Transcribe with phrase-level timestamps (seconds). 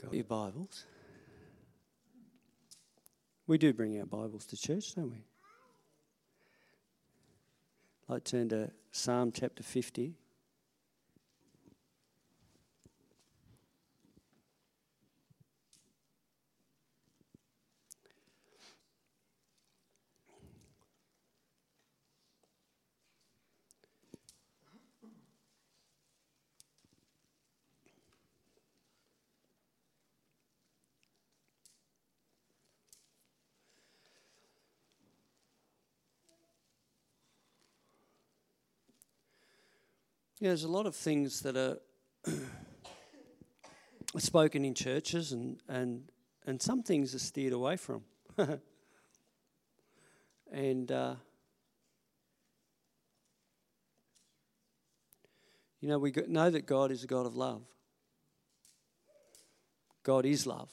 [0.00, 0.84] Got your Bibles?
[3.48, 5.24] We do bring our Bibles to church, don't we?
[8.08, 10.14] I'd turn to Psalm chapter 50.
[40.40, 41.78] Yeah, there's a lot of things that are
[44.18, 46.04] spoken in churches, and, and,
[46.46, 48.04] and some things are steered away from.
[50.52, 51.16] and uh,
[55.80, 57.64] you know, we know that God is a God of love.
[60.04, 60.70] God is love,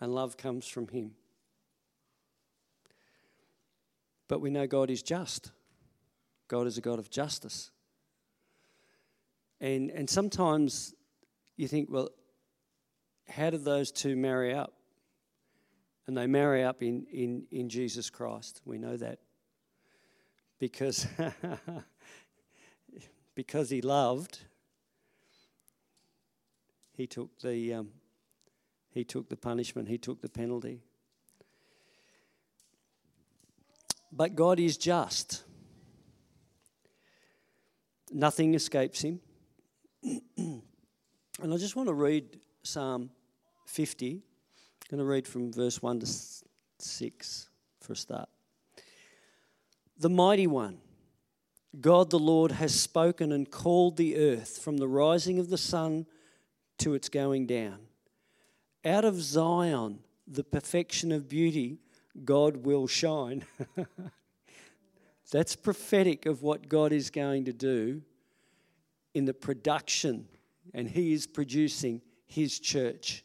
[0.00, 1.12] and love comes from Him.
[4.26, 5.52] But we know God is just.
[6.48, 7.70] God is a God of justice.
[9.60, 10.94] And, and sometimes
[11.56, 12.10] you think, well,
[13.28, 14.74] how do those two marry up?
[16.06, 18.60] And they marry up in, in, in Jesus Christ.
[18.64, 19.20] We know that.
[20.58, 21.06] Because,
[23.34, 24.40] because he loved,
[26.92, 27.88] he took the um,
[28.94, 30.80] he took the punishment, he took the penalty.
[34.12, 35.42] But God is just.
[38.12, 39.18] Nothing escapes him.
[40.36, 40.62] and
[41.42, 43.10] I just want to read Psalm
[43.66, 44.12] 50.
[44.12, 44.20] I'm
[44.90, 46.06] going to read from verse 1 to
[46.78, 47.48] 6
[47.80, 48.28] for a start.
[49.98, 50.78] The mighty one,
[51.80, 56.06] God the Lord, has spoken and called the earth from the rising of the sun
[56.78, 57.78] to its going down.
[58.84, 61.78] Out of Zion, the perfection of beauty,
[62.24, 63.46] God will shine.
[65.32, 68.02] That's prophetic of what God is going to do
[69.14, 70.26] in the production,
[70.74, 73.24] and He is producing His church.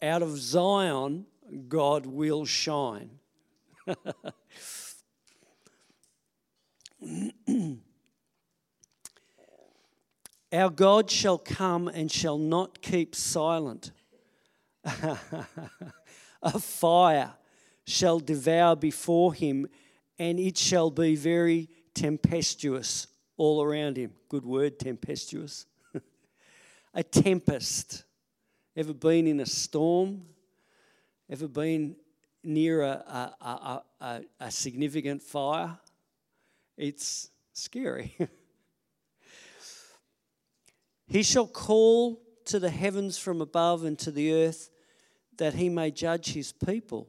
[0.00, 1.26] Out of Zion,
[1.68, 3.10] God will shine.
[10.52, 13.92] Our God shall come and shall not keep silent.
[16.42, 17.34] A fire
[17.86, 19.68] shall devour before him,
[20.18, 23.06] and it shall be very tempestuous
[23.40, 24.12] all around him.
[24.28, 25.64] Good word, tempestuous.
[26.94, 28.04] a tempest.
[28.76, 30.26] Ever been in a storm?
[31.30, 31.96] Ever been
[32.44, 35.78] near a, a, a, a significant fire?
[36.76, 38.14] It's scary.
[41.06, 44.68] he shall call to the heavens from above and to the earth
[45.38, 47.08] that he may judge his people.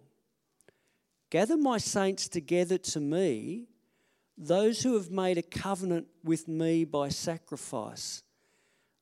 [1.30, 3.68] Gather my saints together to me
[4.42, 8.24] those who have made a covenant with me by sacrifice.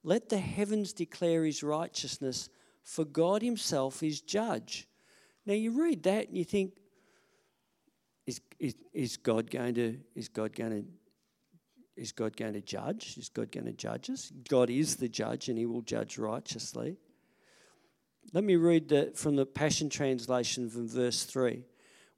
[0.04, 2.50] Let the heavens declare his righteousness,
[2.84, 4.88] for God himself is judge.
[5.46, 6.74] Now you read that and you think,
[8.28, 10.86] is, is, is God going to is God going to
[11.96, 13.18] is God going to judge?
[13.18, 14.32] Is God going to judge us?
[14.48, 16.98] God is the judge and he will judge righteously.
[18.32, 21.64] Let me read the, from the Passion Translation from verse 3.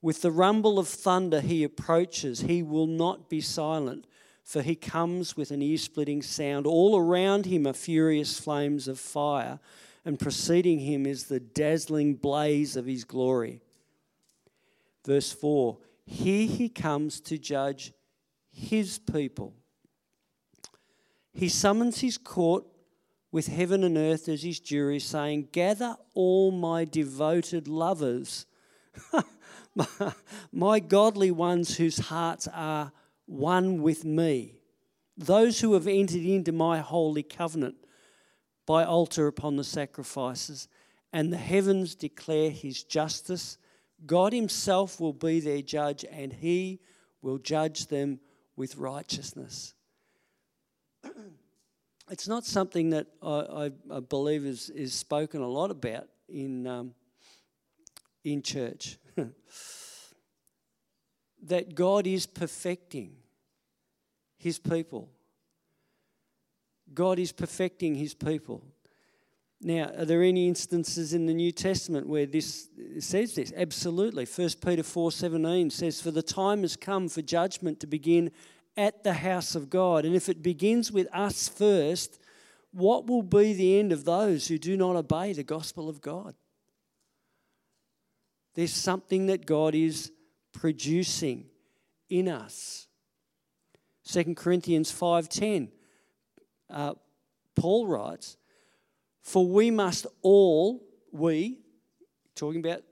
[0.01, 2.41] With the rumble of thunder he approaches.
[2.41, 4.07] He will not be silent,
[4.43, 6.65] for he comes with an ear splitting sound.
[6.65, 9.59] All around him are furious flames of fire,
[10.03, 13.61] and preceding him is the dazzling blaze of his glory.
[15.05, 17.93] Verse 4 Here he comes to judge
[18.51, 19.53] his people.
[21.31, 22.65] He summons his court
[23.31, 28.45] with heaven and earth as his jury, saying, Gather all my devoted lovers.
[30.51, 32.91] my godly ones whose hearts are
[33.25, 34.55] one with me,
[35.17, 37.75] those who have entered into my holy covenant
[38.65, 40.67] by altar upon the sacrifices,
[41.13, 43.57] and the heavens declare his justice.
[44.05, 46.79] God himself will be their judge, and he
[47.21, 48.19] will judge them
[48.55, 49.73] with righteousness.
[52.09, 56.93] it's not something that I, I, believe is, is spoken a lot about in, um,
[58.23, 58.97] in church.
[61.43, 63.15] that God is perfecting
[64.37, 65.09] his people.
[66.93, 68.63] God is perfecting his people.
[69.63, 72.69] Now, are there any instances in the New Testament where this
[72.99, 73.53] says this?
[73.55, 74.25] Absolutely.
[74.25, 78.31] 1 Peter 4:17 says, "For the time has come for judgment to begin
[78.77, 82.19] at the house of God, and if it begins with us first,
[82.71, 86.35] what will be the end of those who do not obey the gospel of God?
[88.53, 90.11] There's something that God is
[90.53, 91.45] producing
[92.09, 92.87] in us.
[94.05, 95.71] 2 Corinthians 5:10
[96.69, 96.95] uh,
[97.55, 98.37] Paul writes,
[99.21, 101.59] "For we must all we
[102.35, 102.83] talking about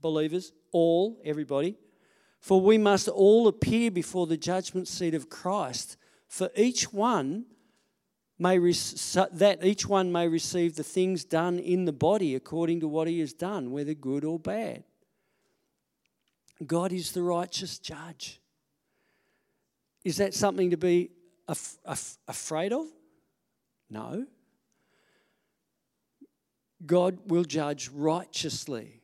[0.00, 1.76] believers, all everybody,
[2.40, 5.96] for we must all appear before the judgment seat of Christ,
[6.26, 7.44] for each one
[8.40, 13.06] may that each one may receive the things done in the body according to what
[13.06, 14.82] he has done, whether good or bad.
[16.66, 18.40] God is the righteous judge.
[20.04, 21.10] Is that something to be
[21.46, 22.86] af- af- afraid of?
[23.90, 24.26] No.
[26.86, 29.02] God will judge righteously.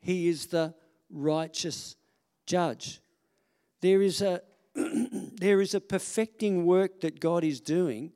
[0.00, 0.74] He is the
[1.10, 1.96] righteous
[2.44, 3.00] judge.
[3.80, 4.42] There is a
[5.42, 8.12] there is a perfecting work that God is doing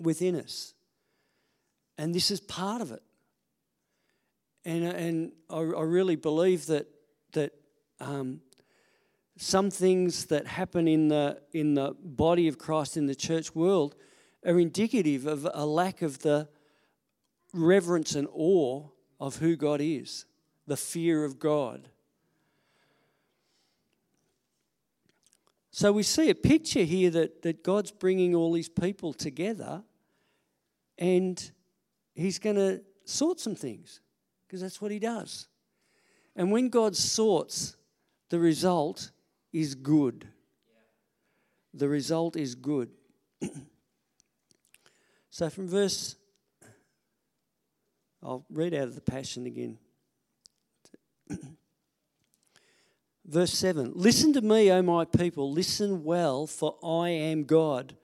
[0.00, 0.74] within us.
[1.98, 3.02] And this is part of it.
[4.64, 6.86] And, and I, I really believe that,
[7.32, 7.52] that
[8.00, 8.40] um,
[9.36, 13.94] some things that happen in the, in the body of Christ in the church world
[14.46, 16.48] are indicative of a lack of the
[17.52, 18.88] reverence and awe
[19.20, 20.24] of who God is,
[20.66, 21.88] the fear of God.
[25.74, 29.82] So we see a picture here that, that God's bringing all these people together
[30.98, 31.50] and
[32.14, 34.00] He's going to sort some things
[34.46, 35.48] because that's what He does.
[36.36, 37.76] And when God sorts,
[38.30, 39.10] the result
[39.52, 40.28] is good.
[41.74, 42.90] The result is good.
[45.30, 46.14] so from verse,
[48.22, 49.78] I'll read out of the Passion again.
[53.26, 57.96] Verse 7 Listen to me, O my people, listen well, for I am God.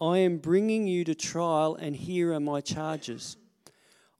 [0.00, 3.36] I am bringing you to trial, and here are my charges.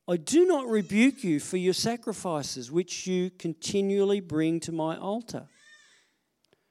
[0.06, 5.46] I do not rebuke you for your sacrifices, which you continually bring to my altar.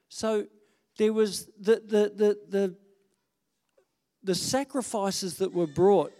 [0.08, 0.46] So
[0.98, 2.76] there was the, the, the, the,
[4.22, 6.12] the sacrifices that were brought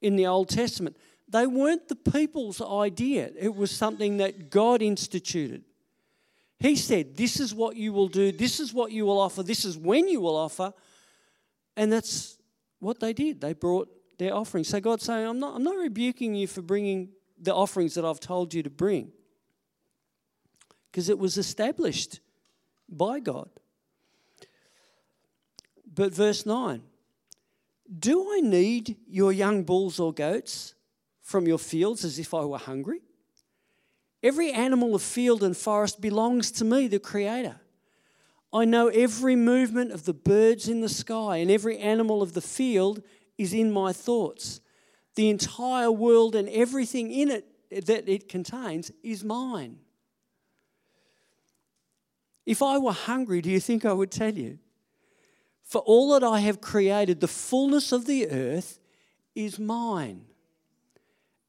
[0.00, 0.96] in the Old Testament,
[1.28, 3.30] they weren't the people's idea.
[3.38, 5.64] It was something that God instituted.
[6.60, 9.64] He said, This is what you will do, this is what you will offer, this
[9.64, 10.72] is when you will offer.
[11.76, 12.36] And that's
[12.78, 13.40] what they did.
[13.40, 14.68] They brought their offerings.
[14.68, 17.08] So God's saying, I'm not, I'm not rebuking you for bringing
[17.40, 19.10] the offerings that I've told you to bring.
[20.90, 22.20] Because it was established
[22.88, 23.48] by God.
[25.92, 26.82] But verse 9
[27.98, 30.74] Do I need your young bulls or goats
[31.22, 33.00] from your fields as if I were hungry?
[34.22, 37.60] Every animal of field and forest belongs to me, the Creator.
[38.52, 42.40] I know every movement of the birds in the sky, and every animal of the
[42.40, 43.02] field
[43.38, 44.60] is in my thoughts.
[45.14, 47.46] The entire world and everything in it
[47.86, 49.78] that it contains is mine.
[52.44, 54.58] If I were hungry, do you think I would tell you?
[55.62, 58.80] For all that I have created, the fullness of the earth
[59.36, 60.24] is mine.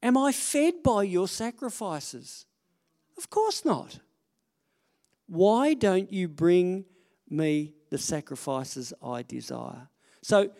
[0.00, 2.46] Am I fed by your sacrifices?
[3.16, 3.98] Of course not.
[5.26, 6.84] Why don't you bring
[7.28, 9.88] me the sacrifices I desire?
[10.22, 10.50] So,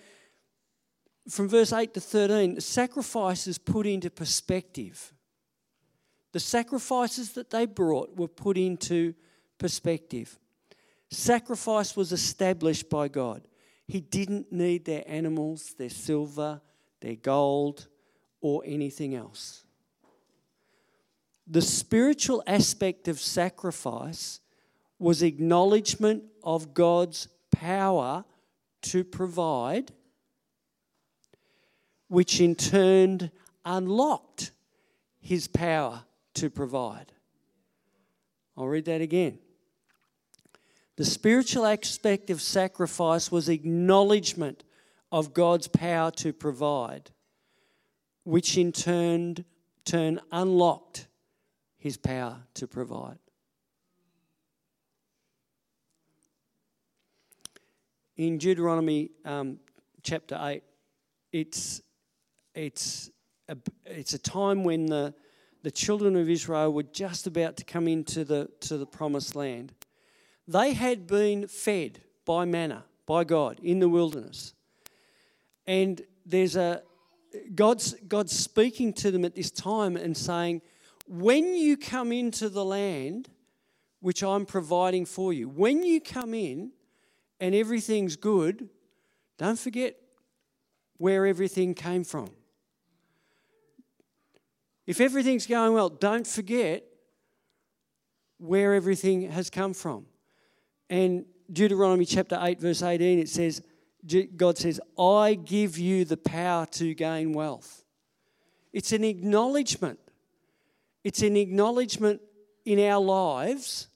[1.28, 5.12] from verse 8 to 13, the sacrifices put into perspective.
[6.32, 9.14] The sacrifices that they brought were put into
[9.58, 10.38] perspective.
[11.10, 13.46] Sacrifice was established by God.
[13.86, 16.60] He didn't need their animals, their silver,
[17.00, 17.88] their gold,
[18.40, 19.61] or anything else
[21.46, 24.40] the spiritual aspect of sacrifice
[24.98, 28.24] was acknowledgement of God's power
[28.82, 29.92] to provide,
[32.08, 33.30] which in turn
[33.64, 34.52] unlocked
[35.20, 37.12] his power to provide.
[38.56, 39.38] I'll read that again.
[40.96, 44.62] The spiritual aspect of sacrifice was acknowledgement
[45.10, 47.10] of God's power to provide,
[48.24, 49.44] which in turn,
[49.84, 51.08] turn unlocked
[51.82, 53.18] his power to provide.
[58.16, 59.58] In Deuteronomy um,
[60.04, 60.62] chapter 8,
[61.32, 61.82] it's,
[62.54, 63.10] it's,
[63.48, 65.12] a, it's a time when the,
[65.64, 69.72] the children of Israel were just about to come into the, to the promised land.
[70.46, 74.54] They had been fed by manna, by God, in the wilderness.
[75.66, 76.82] And there's a
[77.56, 80.62] God's, God's speaking to them at this time and saying,
[81.12, 83.28] when you come into the land
[84.00, 86.72] which I'm providing for you, when you come in
[87.38, 88.70] and everything's good,
[89.36, 89.94] don't forget
[90.96, 92.30] where everything came from.
[94.86, 96.82] If everything's going well, don't forget
[98.38, 100.06] where everything has come from.
[100.88, 103.60] And Deuteronomy chapter 8, verse 18, it says,
[104.34, 107.84] God says, I give you the power to gain wealth.
[108.72, 109.98] It's an acknowledgement.
[111.04, 112.20] It's an acknowledgement
[112.64, 113.88] in our lives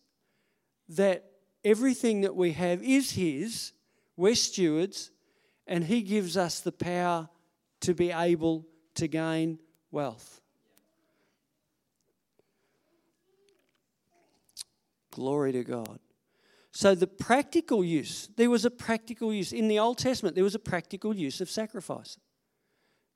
[0.88, 1.25] that
[1.64, 3.72] everything that we have is His.
[4.16, 5.10] We're stewards,
[5.66, 7.28] and He gives us the power
[7.80, 9.58] to be able to gain
[9.90, 10.40] wealth.
[15.10, 15.98] Glory to God.
[16.72, 19.52] So, the practical use, there was a practical use.
[19.52, 22.18] In the Old Testament, there was a practical use of sacrifice.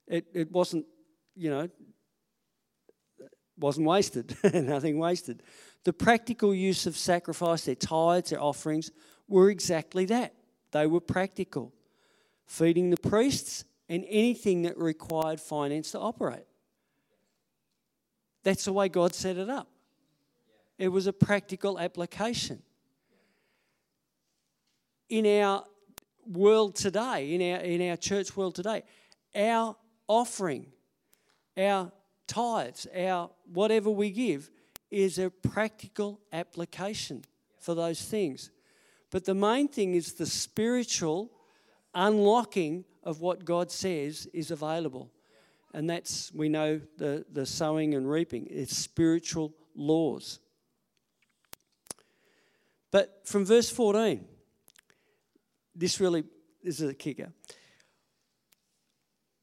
[0.06, 0.86] It, it wasn't,
[1.36, 1.68] you know,
[3.60, 5.42] wasn't wasted, nothing wasted.
[5.84, 8.90] The practical use of sacrifice, their tithes, their offerings,
[9.28, 10.34] were exactly that.
[10.72, 11.72] They were practical,
[12.46, 16.46] feeding the priests and anything that required finance to operate.
[18.42, 19.68] That's the way God set it up.
[20.78, 22.62] It was a practical application
[25.08, 25.64] in our
[26.26, 28.82] world today, in our, in our church world today,
[29.34, 29.76] our
[30.06, 30.66] offering,
[31.56, 31.92] our
[32.30, 34.50] tithes, our whatever we give
[34.90, 37.24] is a practical application
[37.58, 38.50] for those things.
[39.10, 41.30] But the main thing is the spiritual
[41.94, 45.10] unlocking of what God says is available.
[45.74, 48.46] And that's, we know, the, the sowing and reaping.
[48.48, 50.38] It's spiritual laws.
[52.92, 54.24] But from verse 14,
[55.74, 56.24] this really
[56.62, 57.32] this is a kicker.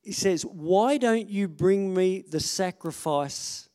[0.08, 3.68] He says, Why don't you bring me the sacrifice,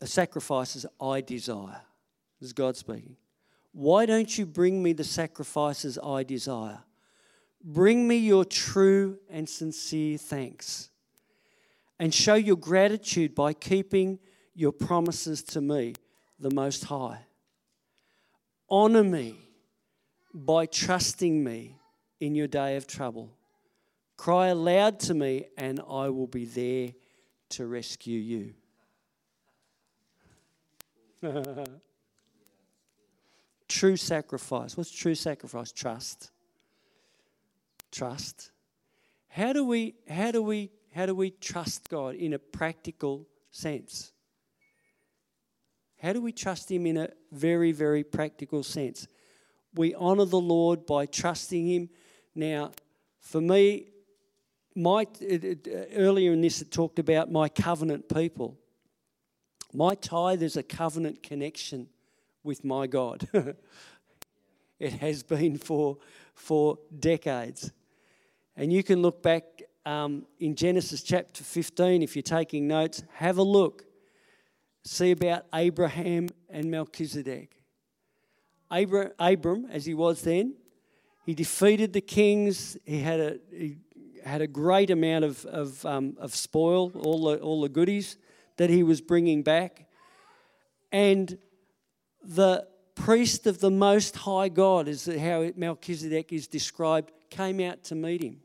[0.00, 1.80] the sacrifices I desire?
[2.40, 3.16] This is God speaking.
[3.70, 6.80] Why don't you bring me the sacrifices I desire?
[7.62, 10.90] Bring me your true and sincere thanks.
[12.00, 14.18] And show your gratitude by keeping
[14.56, 15.94] your promises to me,
[16.40, 17.20] the Most High.
[18.68, 19.36] Honor me
[20.34, 21.76] by trusting me
[22.18, 23.37] in your day of trouble.
[24.18, 26.92] Cry aloud to me, and I will be there
[27.50, 28.52] to rescue you.
[33.68, 34.76] true sacrifice.
[34.76, 35.72] What's true sacrifice?
[35.72, 36.30] Trust.
[37.90, 38.50] Trust.
[39.28, 44.12] How do we how do we how do we trust God in a practical sense?
[46.02, 49.08] How do we trust him in a very very practical sense?
[49.74, 51.88] we honour the Lord by trusting Him.
[52.34, 52.72] Now,
[53.20, 53.86] for me,
[54.78, 58.56] my, it, it, earlier in this, it talked about my covenant people.
[59.72, 61.88] My tithe is a covenant connection
[62.44, 63.28] with my God.
[64.78, 65.98] it has been for,
[66.34, 67.72] for decades.
[68.56, 69.44] And you can look back
[69.84, 73.84] um, in Genesis chapter 15, if you're taking notes, have a look.
[74.84, 77.56] See about Abraham and Melchizedek.
[78.70, 80.54] Abram, Abram, as he was then,
[81.26, 82.76] he defeated the kings.
[82.84, 83.78] He had a, he
[84.24, 88.16] had a great amount of, of, um, of spoil, all the, all the goodies
[88.56, 89.86] that he was bringing back.
[90.92, 91.38] And
[92.22, 97.94] the priest of the Most High God, is how Melchizedek is described, came out to
[97.94, 98.40] meet him.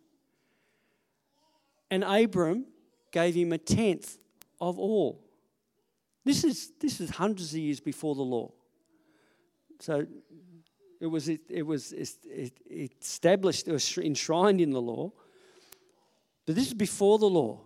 [1.90, 2.66] And Abram
[3.12, 4.18] gave him a tenth
[4.60, 5.24] of all.
[6.26, 8.52] This is, this is hundreds of years before the law.
[9.80, 10.06] So
[11.02, 11.94] it was, it, it was
[12.72, 15.12] established, it was enshrined in the law.
[16.46, 17.62] But this is before the law.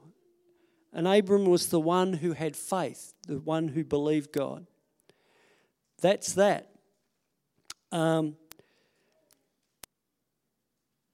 [0.94, 4.66] And Abram was the one who had faith, the one who believed God.
[6.02, 6.72] That's that.
[7.92, 8.36] Um,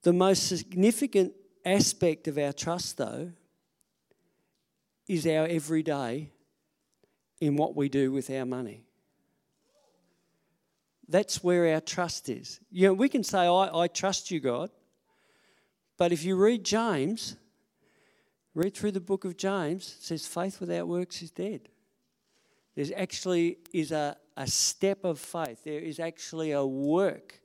[0.04, 1.34] the most significant
[1.66, 3.32] aspect of our trust, though,
[5.08, 6.32] is our everyday
[7.40, 8.86] in what we do with our money.
[11.08, 12.60] That's where our trust is.
[12.72, 14.70] You know, we can say, I, I trust you, God.
[15.98, 17.36] But if you read James,
[18.56, 21.70] read through the book of James, it says faith without works is dead.
[22.76, 25.64] There's actually is a, a step of faith.
[25.64, 27.40] There is actually a work.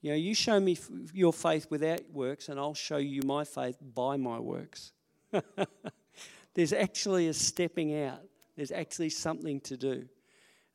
[0.00, 0.76] You know, you show me
[1.14, 4.92] your faith without works, and I'll show you my faith by my works.
[6.54, 8.20] There's actually a stepping out.
[8.56, 10.08] There's actually something to do.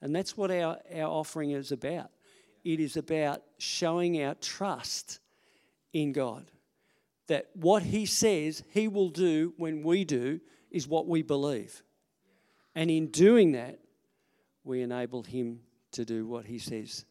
[0.02, 2.10] And that's what our, our offering is about
[2.64, 5.20] it is about showing our trust
[5.94, 6.52] in God.
[7.28, 10.40] That what He says He will do when we do
[10.72, 11.84] is what we believe.
[12.76, 13.80] And in doing that,
[14.64, 17.06] we enable Him to do what He says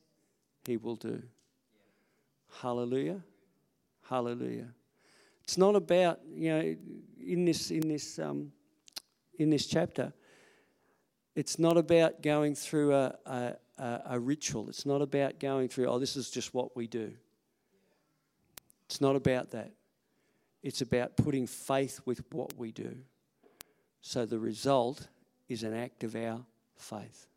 [0.67, 1.23] He will do.
[2.61, 3.21] Hallelujah.
[4.09, 4.69] Hallelujah.
[5.43, 6.77] It's not about you know
[7.21, 8.53] in this in this um,
[9.39, 10.13] in this chapter.
[11.35, 14.71] It's not about going through a, a, a, a ritual.
[14.71, 17.13] It's not about going through, oh, this is just what we do.
[18.87, 19.73] It's not about that.
[20.67, 22.97] It's about putting faith with what we do.
[24.01, 25.07] So the result
[25.49, 26.45] is an act of our
[26.75, 27.29] faith.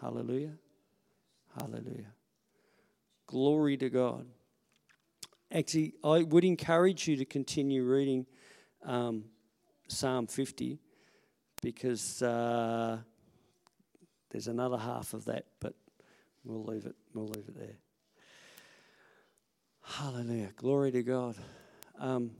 [0.00, 0.52] Hallelujah.
[1.58, 2.12] Hallelujah.
[3.26, 4.26] Glory to God.
[5.50, 8.26] Actually, I would encourage you to continue reading
[8.84, 9.24] um,
[9.88, 10.78] Psalm 50
[11.62, 12.98] because uh,
[14.30, 15.74] there's another half of that, but
[16.44, 16.94] we'll leave it.
[17.12, 17.78] We'll leave it there.
[19.82, 20.52] Hallelujah!
[20.56, 21.34] Glory to God.
[21.98, 22.32] Um,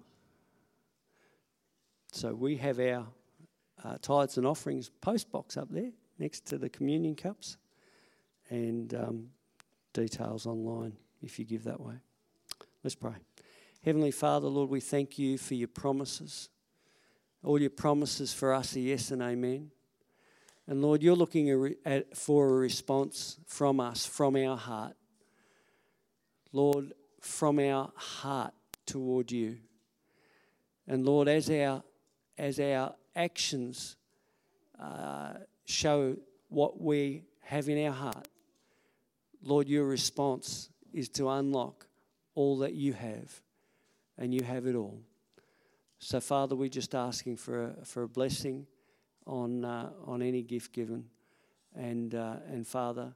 [2.13, 3.07] so we have our
[3.85, 7.57] uh, tithes and offerings post box up there next to the communion cups,
[8.49, 9.29] and um,
[9.93, 11.95] details online if you give that way.
[12.83, 13.15] Let's pray.
[13.85, 16.49] Heavenly Father, Lord, we thank you for your promises.
[17.43, 19.71] All your promises for us are yes and amen.
[20.67, 24.97] And Lord, you're looking at, for a response from us, from our heart.
[26.53, 28.55] Lord, from our heart
[28.87, 29.59] toward you.
[30.87, 31.83] And Lord, as our,
[32.39, 33.97] as our actions
[34.81, 36.17] uh, show
[36.49, 38.29] what we have in our heart,
[39.43, 41.87] Lord, your response is to unlock
[42.35, 43.43] all that you have,
[44.19, 45.01] and you have it all.
[45.99, 48.67] So, Father, we're just asking for a, for a blessing
[49.27, 51.07] on, uh, on any gift given.
[51.75, 53.15] And, uh, and, Father,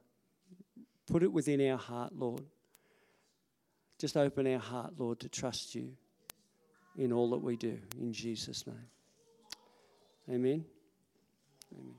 [1.06, 2.42] put it within our heart, Lord.
[4.00, 5.92] Just open our heart, Lord, to trust you
[6.96, 7.78] in all that we do.
[8.00, 8.88] In Jesus' name.
[10.26, 10.64] Amen.
[11.70, 11.94] Amen.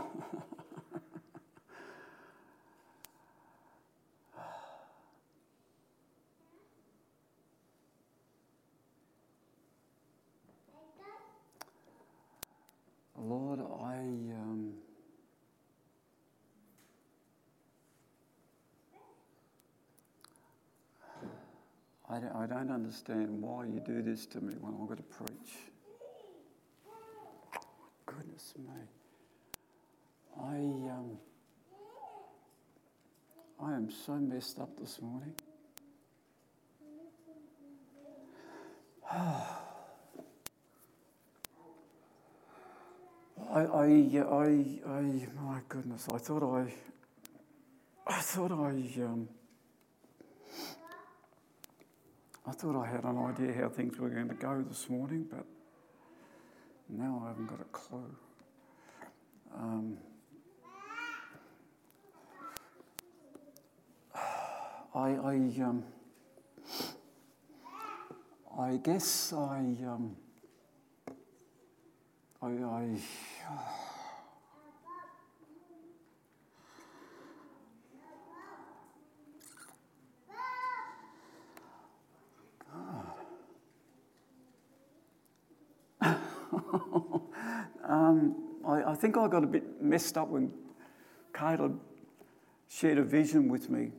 [13.20, 13.98] Lord, I.
[14.00, 14.74] Um,
[22.16, 25.04] I don't, I don't understand why you do this to me when I've got to
[25.04, 25.58] preach.
[28.06, 28.88] Goodness me.
[30.42, 30.56] I,
[30.94, 31.18] um,
[33.62, 35.34] I am so messed up this morning.
[39.12, 39.58] I,
[43.52, 45.02] I, I, I,
[45.42, 46.74] my goodness, I thought I,
[48.08, 49.28] I thought I, um,
[52.48, 55.46] I thought I had an idea how things were going to go this morning, but
[56.90, 58.16] now I haven't got a clue.
[59.58, 59.98] Um,
[64.94, 65.84] I, I, um,
[68.60, 70.16] I guess I, um,
[72.44, 73.00] I, I
[87.88, 88.36] um,
[88.96, 90.54] I, think I got a bit messed up when
[91.38, 91.82] Caleb
[92.70, 93.92] shared a vision with me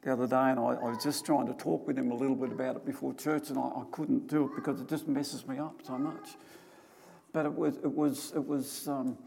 [0.00, 2.34] the other day, and I, I, was just trying to talk with him a little
[2.34, 5.46] bit about it before church, and I, I, couldn't do it because it just messes
[5.46, 6.30] me up so much.
[7.34, 9.18] But it was it was it was um,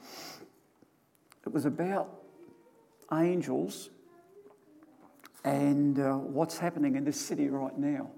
[1.45, 2.09] it was about
[3.13, 3.91] angels
[5.43, 8.09] and uh, what's happening in this city right now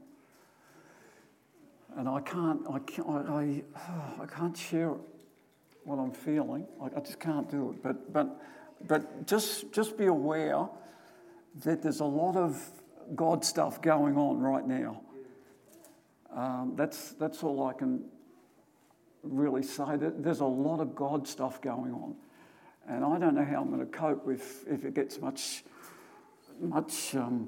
[1.97, 4.93] and I can't, I can't, I, I, I can't share
[5.87, 6.67] what I'm feeling.
[6.81, 7.81] I, I, just can't do it.
[7.81, 8.41] But, but,
[8.85, 10.67] but just, just be aware
[11.63, 12.61] that there's a lot of
[13.15, 15.01] God stuff going on right now.
[16.35, 18.03] Um, that's, that's all I can
[19.23, 19.95] really say.
[19.95, 22.15] That there's a lot of God stuff going on.
[22.89, 25.63] And I don't know how I'm going to cope if, if it gets much,
[26.59, 27.47] much, um,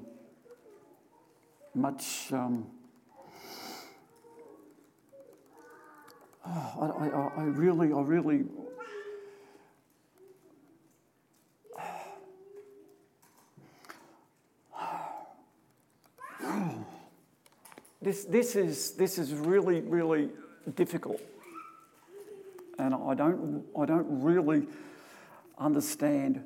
[1.74, 2.66] much um,
[6.50, 8.44] oh, I, I, I really, I really.
[18.02, 20.30] This, this, is, this is really, really
[20.74, 21.20] difficult.
[22.78, 24.66] And I don't, I don't really
[25.58, 26.42] understand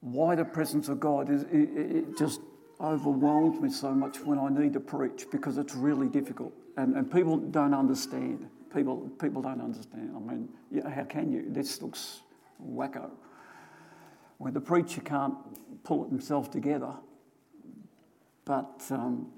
[0.00, 2.40] why the presence of God is, it, it just
[2.80, 7.10] overwhelms me so much when I need to preach because it's really difficult and, and
[7.10, 8.48] people don't understand.
[8.74, 10.12] People, people don't understand.
[10.14, 10.48] I mean,
[10.88, 11.44] how can you?
[11.48, 12.20] This looks
[12.64, 13.10] wacko.
[14.38, 15.34] When the preacher can't
[15.82, 16.94] pull himself together,
[18.44, 19.28] but um,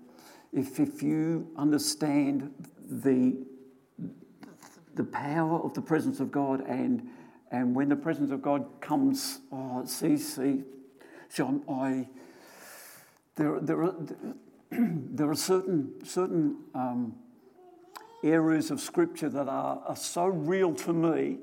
[0.53, 2.53] if, if you understand
[2.89, 3.37] the,
[4.95, 7.09] the power of the presence of God and,
[7.51, 10.63] and when the presence of God comes, oh, see, see,
[11.35, 12.07] John, I,
[13.37, 13.93] there, there,
[14.79, 17.15] there are certain, certain um,
[18.25, 21.39] areas of scripture that are, are so real to me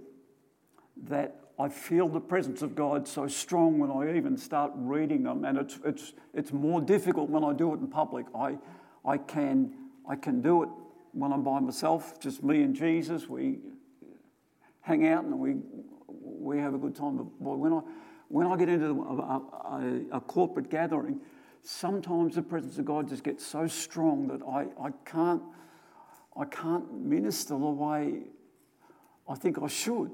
[1.07, 5.45] that I feel the presence of God so strong when I even start reading them,
[5.45, 8.25] and it's, it's, it's more difficult when I do it in public.
[8.33, 8.57] I,
[9.05, 9.73] I, can,
[10.07, 10.69] I can do it
[11.11, 13.27] when I'm by myself, just me and Jesus.
[13.27, 13.59] We
[14.81, 15.57] hang out and we,
[16.07, 17.17] we have a good time.
[17.17, 17.81] But when I,
[18.29, 21.19] when I get into a, a, a corporate gathering,
[21.63, 25.41] sometimes the presence of God just gets so strong that I, I can't
[26.35, 28.21] I can't minister the way
[29.27, 30.09] I think I should.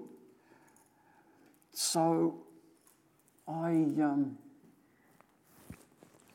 [1.72, 2.38] So
[3.48, 4.38] I, um,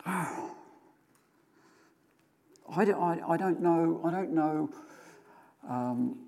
[0.07, 0.44] I,
[2.77, 4.70] I, I, don't know, I don't know
[5.68, 6.18] um,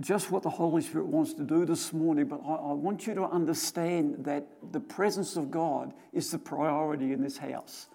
[0.00, 3.14] just what the Holy Spirit wants to do this morning, but I, I want you
[3.14, 7.88] to understand that the presence of God is the priority in this house.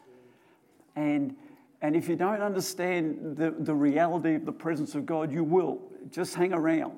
[0.98, 1.38] And
[1.82, 5.80] and if you don't understand the, the reality of the presence of God, you will.
[6.10, 6.98] Just hang around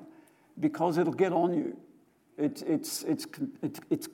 [0.58, 1.76] because it'll get on you.
[2.38, 3.26] It, it's, it's,
[3.62, 4.08] it's, it's,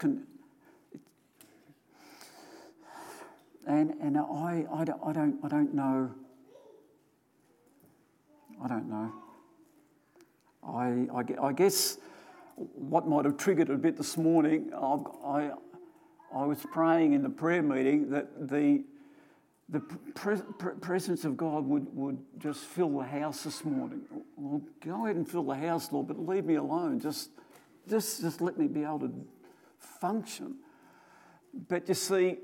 [3.67, 6.11] and, and I, I, don't, I, don't, I don't know.
[8.65, 9.13] I don't know.
[10.67, 11.99] I, I, I guess
[12.57, 15.51] what might have triggered a bit this morning, I, I,
[16.35, 18.83] I was praying in the prayer meeting that the,
[19.69, 24.03] the pre- pre- presence of God would, would just fill the house this morning.
[24.37, 27.01] Well, go ahead and fill the house, Lord, but leave me alone.
[27.01, 27.31] Just,
[27.89, 29.13] just, just let me be able to
[29.79, 30.57] function.
[31.69, 32.39] But you see,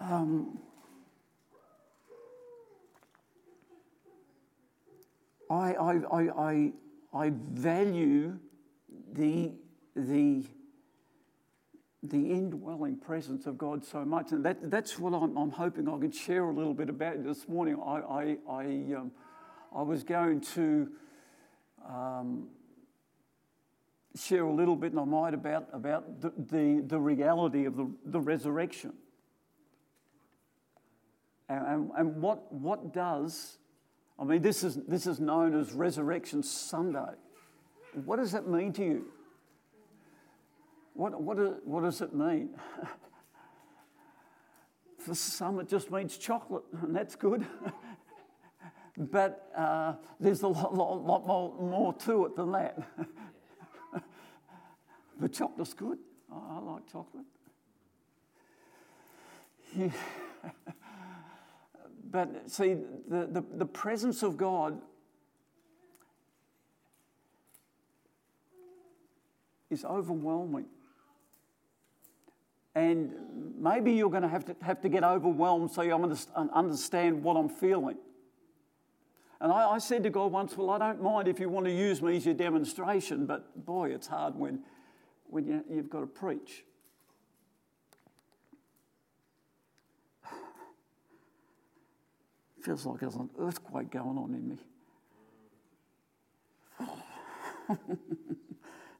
[0.00, 0.58] um,
[5.50, 6.72] I, I, I, I,
[7.12, 8.38] I value
[9.12, 9.52] the,
[9.94, 10.44] the,
[12.10, 14.32] the indwelling presence of God so much.
[14.32, 17.48] And that, that's what I'm, I'm hoping I can share a little bit about this
[17.48, 17.76] morning.
[17.84, 18.64] I, I, I,
[18.94, 19.12] um,
[19.74, 20.88] I was going to
[21.88, 22.48] um,
[24.14, 27.90] share a little bit, and I might, about, about the, the, the reality of the,
[28.04, 28.92] the resurrection.
[31.48, 33.58] And, and, and what, what does
[34.18, 37.14] I mean, this is, this is known as Resurrection Sunday.
[38.04, 39.06] What does that mean to you?
[40.96, 42.50] What, what, what does it mean?
[44.98, 47.46] For some, it just means chocolate, and that's good.
[48.96, 52.78] but uh, there's a lot, lot, lot more, more to it than that.
[55.20, 55.98] but chocolate's good.
[56.32, 57.26] I, I like chocolate.
[59.76, 59.90] Yeah.
[62.10, 64.80] But see, the, the, the presence of God
[69.68, 70.66] is overwhelming.
[72.76, 73.10] And
[73.58, 77.48] maybe you're going to have to, have to get overwhelmed so you understand what I'm
[77.48, 77.96] feeling.
[79.40, 81.72] And I, I, said to God once, Well, I don't mind if you want to
[81.72, 84.60] use me as your demonstration, but boy, it's hard when,
[85.24, 86.64] when you, you've got to preach.
[92.62, 94.58] feels like there's an earthquake going on in me.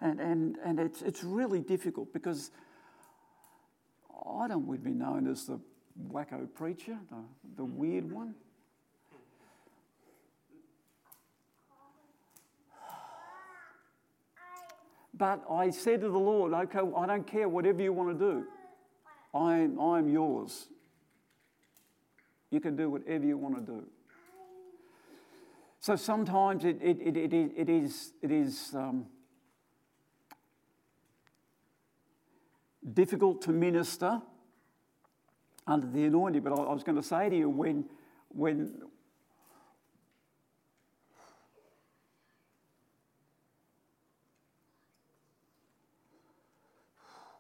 [0.01, 2.51] and and, and it's, it's really difficult because
[4.25, 5.61] I don't want to be known as the
[6.11, 7.17] wacko preacher, the,
[7.57, 8.35] the weird one.
[15.15, 18.45] But I said to the Lord, okay, I don't care whatever you want to do.
[19.35, 20.69] I'm, I'm yours.
[22.51, 23.87] You can do whatever you want to do.
[25.81, 29.07] So sometimes it, it, it, it, it is, it is um,
[32.93, 34.21] difficult to minister
[35.67, 37.85] under the anointing, but I, was going to say to you when,
[38.29, 38.83] when,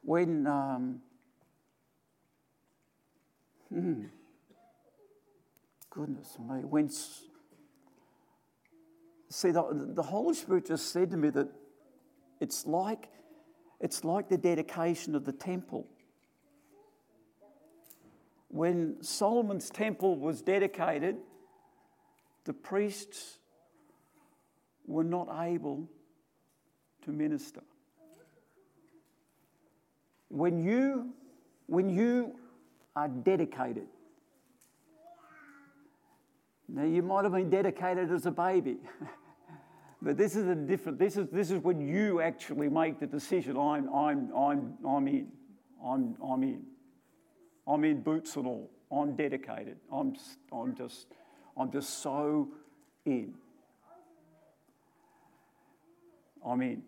[0.03, 1.01] when um,
[3.69, 4.05] hmm,
[5.91, 6.61] goodness me.
[6.65, 6.91] When,
[9.29, 11.49] see, the, the Holy Spirit just said to me that
[12.41, 13.09] it's like,
[13.81, 15.87] it's like the dedication of the temple.
[18.49, 21.17] When Solomon's temple was dedicated,
[22.45, 23.39] the priests
[24.87, 25.89] were not able
[27.05, 27.63] to minister.
[30.29, 31.13] When you,
[31.67, 32.39] when you
[32.95, 33.87] are dedicated,
[36.69, 38.79] now, you might have been dedicated as a baby,
[40.07, 43.57] but this is a different, this is, this is when you actually make the decision
[43.57, 45.33] I'm, I'm, I'm, I'm in.
[45.85, 46.63] I'm, I'm in.
[47.67, 48.71] I'm in boots and all.
[48.93, 49.79] I'm dedicated.
[49.93, 50.15] I'm,
[50.53, 51.09] I'm, just,
[51.57, 52.51] I'm just so
[53.05, 53.35] in.
[56.47, 56.83] I'm in.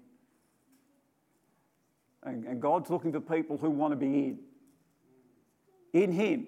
[2.23, 4.39] And, and God's looking for people who want to be in.
[5.93, 6.47] In Him.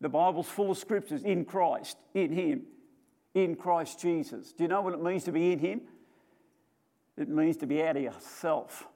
[0.00, 2.62] The Bible's full of scriptures in Christ, in Him,
[3.34, 4.52] in Christ Jesus.
[4.52, 5.82] Do you know what it means to be in Him?
[7.16, 8.86] It means to be out of yourself.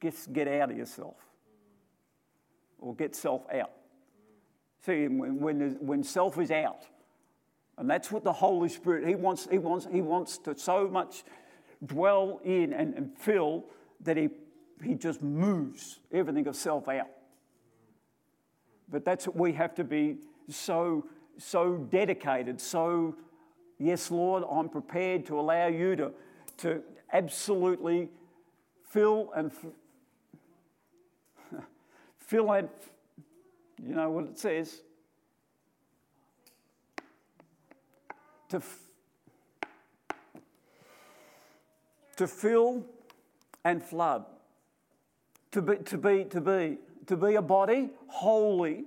[0.00, 1.16] Get, get out of yourself.
[2.78, 3.70] Or get self out.
[4.84, 6.82] See, when, when, when self is out,
[7.78, 11.24] and that's what the Holy Spirit, He wants, He wants, he wants to so much
[11.86, 13.64] dwell in and, and fill
[14.02, 14.28] that he,
[14.82, 17.08] he just moves everything of self out.
[18.88, 21.06] But that's what we have to be so,
[21.38, 23.14] so dedicated, so,
[23.78, 26.12] yes, Lord, I'm prepared to allow you to,
[26.58, 28.08] to absolutely
[28.88, 29.50] fill and
[32.18, 32.68] fill and
[33.84, 34.82] you know what it says
[38.48, 38.78] to f-
[42.16, 42.84] to fill
[43.64, 44.24] and flood
[45.50, 48.84] to be to be to be to be a body holy,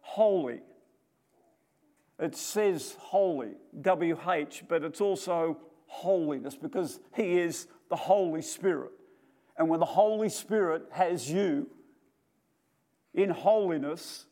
[0.00, 0.60] holy.
[2.18, 8.92] It says holy, WH, but it's also holiness because He is the Holy Spirit.
[9.56, 11.68] And when the Holy Spirit has you
[13.14, 14.26] in holiness,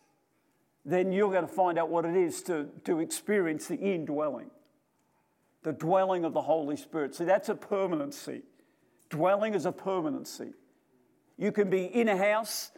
[0.84, 4.50] then you're going to find out what it is to, to experience the indwelling,
[5.62, 7.14] the dwelling of the Holy Spirit.
[7.14, 8.42] See, that's a permanency.
[9.10, 10.52] Dwelling is a permanency.
[11.36, 12.70] You can be in a house,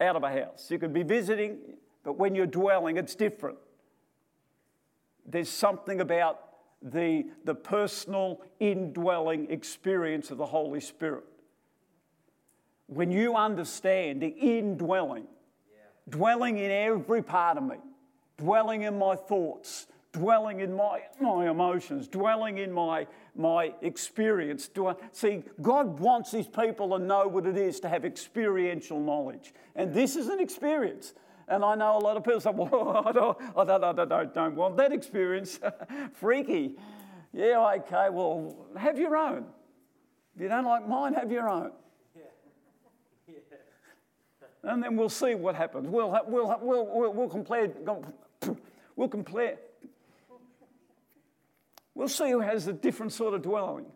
[0.00, 0.70] out of a house.
[0.70, 1.58] You can be visiting,
[2.04, 3.58] but when you're dwelling, it's different.
[5.30, 6.40] There's something about
[6.82, 11.24] the, the personal indwelling experience of the Holy Spirit.
[12.86, 15.26] When you understand the indwelling,
[15.70, 15.80] yeah.
[16.08, 17.76] dwelling in every part of me,
[18.38, 24.70] dwelling in my thoughts, dwelling in my, my emotions, dwelling in my, my experience.
[25.12, 29.52] See, God wants His people to know what it is to have experiential knowledge.
[29.76, 31.12] And this is an experience.
[31.48, 34.34] And I know a lot of people say, well, I don't, I don't, I don't,
[34.34, 35.58] don't want that experience.
[36.14, 36.76] Freaky.
[37.32, 39.44] Yeah, okay, well, have your own.
[40.34, 41.72] If you don't like mine, have your own.
[42.14, 42.22] Yeah.
[43.26, 43.34] Yeah.
[44.62, 45.88] And then we'll see what happens.
[45.88, 47.70] We'll, we'll, we'll, we'll, we'll compare.
[48.96, 49.58] We'll compare.
[51.94, 53.86] We'll see who has a different sort of dwelling.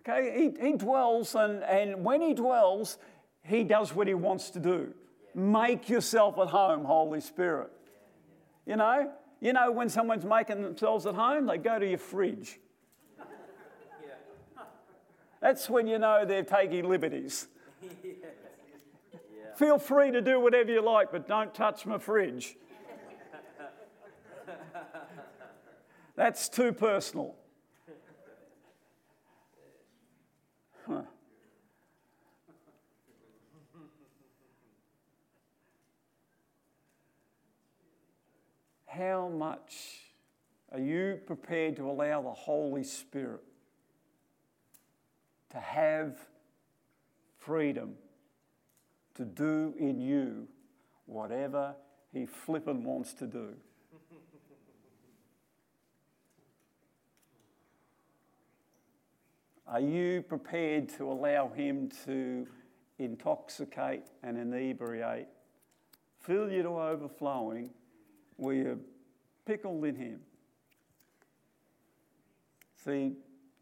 [0.00, 2.98] Okay, he, he dwells, and, and when he dwells,
[3.44, 4.94] he does what he wants to do.
[5.34, 7.70] Make yourself at home, Holy Spirit.
[8.66, 12.60] You know, you know when someone's making themselves at home, they go to your fridge.
[15.40, 17.48] That's when you know they're taking liberties.
[19.56, 22.56] Feel free to do whatever you like, but don't touch my fridge.
[26.16, 27.34] That's too personal.
[30.86, 31.02] Huh.
[38.92, 40.00] How much
[40.70, 43.40] are you prepared to allow the Holy Spirit
[45.48, 46.18] to have
[47.38, 47.94] freedom
[49.14, 50.46] to do in you
[51.06, 51.74] whatever
[52.12, 53.54] He flippin' wants to do?
[59.66, 62.46] Are you prepared to allow Him to
[62.98, 65.28] intoxicate and inebriate,
[66.20, 67.70] fill you to overflowing?
[68.54, 68.78] You're
[69.44, 70.20] pickled in Him.
[72.84, 73.12] See,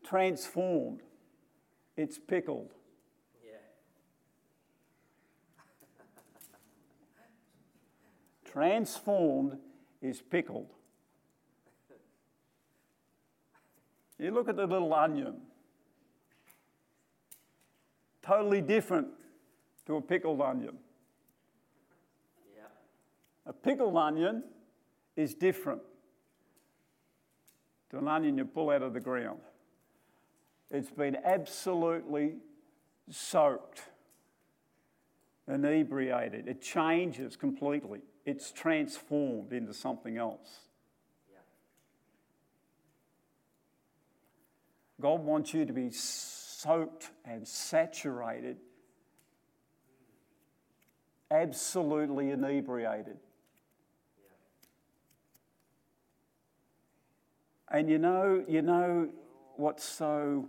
[0.04, 1.00] transformed,
[1.96, 2.72] it's pickled.
[3.44, 3.56] Yeah.
[8.50, 9.58] transformed
[10.00, 10.68] is pickled.
[14.18, 15.36] You look at the little onion,
[18.22, 19.08] totally different
[19.86, 20.76] to a pickled onion.
[22.54, 22.64] Yeah.
[23.46, 24.42] A pickled onion
[25.16, 25.82] is different
[27.90, 29.40] to an onion you pull out of the ground.
[30.70, 32.36] It's been absolutely
[33.10, 33.82] soaked,
[35.48, 36.46] inebriated.
[36.46, 38.00] It changes completely.
[38.24, 40.60] It's transformed into something else.
[45.00, 48.58] God wants you to be soaked and saturated,
[51.30, 53.16] absolutely inebriated.
[57.70, 59.08] And you know, you know
[59.56, 60.48] what's so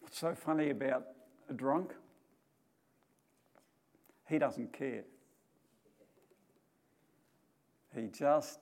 [0.00, 1.06] what's so funny about
[1.48, 1.94] a drunk?
[4.28, 5.04] He doesn't care.
[7.94, 8.58] He just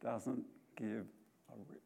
[0.00, 0.44] doesn't
[0.76, 1.06] give
[1.50, 1.82] a rip.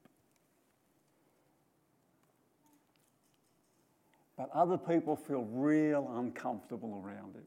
[4.36, 7.44] But other people feel real uncomfortable around him.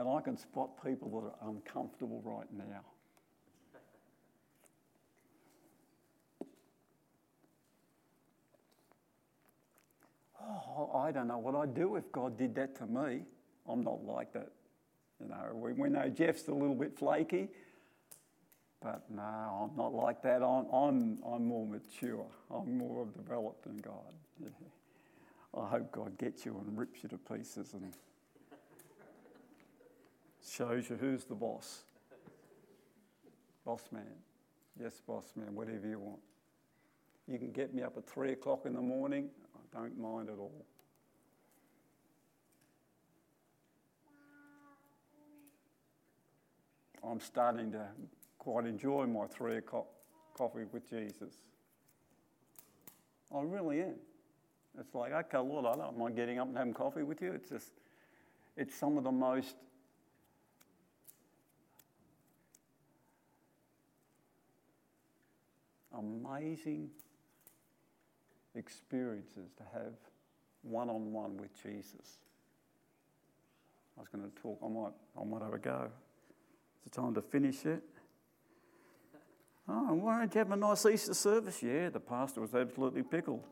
[0.00, 2.80] And I can spot people that are uncomfortable right now.
[10.42, 13.24] Oh, I don't know what I'd do if God did that to me.
[13.68, 14.48] I'm not like that.
[15.20, 17.48] You know, we, we know Geoff's a little bit flaky,
[18.80, 19.20] but no,
[19.70, 20.42] I'm not like that.
[20.42, 22.24] I'm, I'm, I'm more mature.
[22.50, 24.14] I'm more developed than God.
[24.42, 24.48] Yeah.
[25.62, 27.92] I hope God gets you and rips you to pieces and
[30.50, 31.84] shows you who's the boss.
[33.64, 34.02] boss man.
[34.80, 36.20] Yes, boss man, whatever you want.
[37.28, 40.38] You can get me up at three o'clock in the morning, I don't mind at
[40.38, 40.64] all.
[47.02, 47.86] I'm starting to
[48.38, 49.86] quite enjoy my three o'clock
[50.34, 51.34] coffee with Jesus.
[53.34, 53.94] I really am.
[54.78, 57.32] It's like, okay, Lord, I don't mind getting up and having coffee with you.
[57.32, 57.72] It's just,
[58.56, 59.56] it's some of the most
[66.00, 66.90] amazing
[68.54, 69.92] experiences to have
[70.62, 72.18] one on one with Jesus.
[73.96, 75.90] I was going to talk, I might, I might have a go.
[76.86, 77.82] It's time to finish it.
[79.68, 81.62] Oh, why don't you have a nice Easter service?
[81.62, 83.44] Yeah, the pastor was absolutely pickled.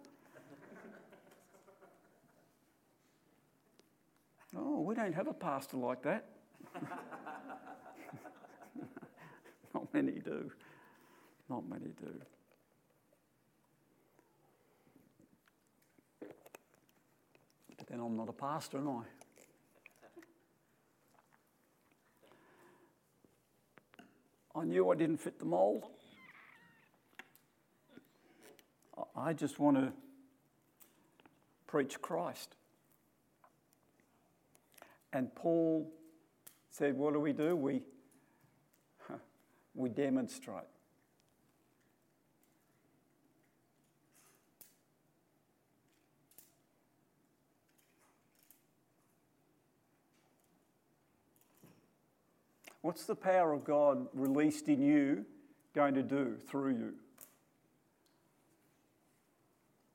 [4.57, 6.25] oh, we don't have a pastor like that.
[9.75, 10.51] Not many do.
[11.49, 12.21] Not many do.
[17.89, 19.03] Then I'm not a pastor, am I?
[24.55, 25.85] I knew I didn't fit the mould.
[29.17, 29.93] I just want to
[31.67, 32.57] preach Christ.
[35.13, 35.91] And Paul
[36.71, 37.55] said, What do we do?
[37.55, 37.83] We,
[39.75, 40.65] we demonstrate.
[52.83, 55.25] What's the power of God released in you
[55.75, 56.95] going to do through you?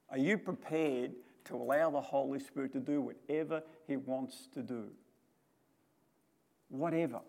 [0.09, 1.13] Are you prepared
[1.45, 4.89] to allow the Holy Spirit to do whatever He wants to do?
[6.69, 7.21] Whatever.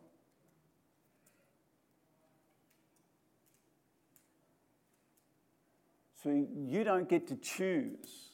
[6.23, 8.31] So you don't get to choose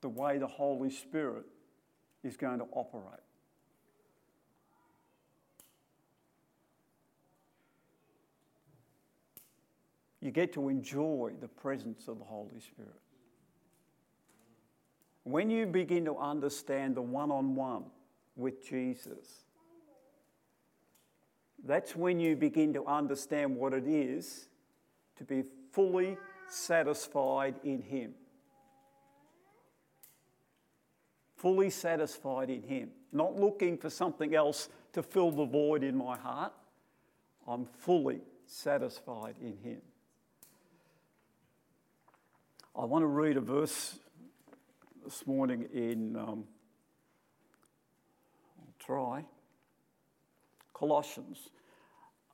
[0.00, 1.44] the way the Holy Spirit
[2.22, 3.25] is going to operate.
[10.26, 13.00] You get to enjoy the presence of the Holy Spirit.
[15.22, 17.84] When you begin to understand the one on one
[18.34, 19.44] with Jesus,
[21.64, 24.48] that's when you begin to understand what it is
[25.16, 26.18] to be fully
[26.48, 28.12] satisfied in Him.
[31.36, 32.90] Fully satisfied in Him.
[33.12, 36.52] Not looking for something else to fill the void in my heart.
[37.46, 39.82] I'm fully satisfied in Him.
[42.78, 43.98] I want to read a verse
[45.02, 46.44] this morning in, um,
[48.58, 49.24] I'll try,
[50.74, 51.38] Colossians.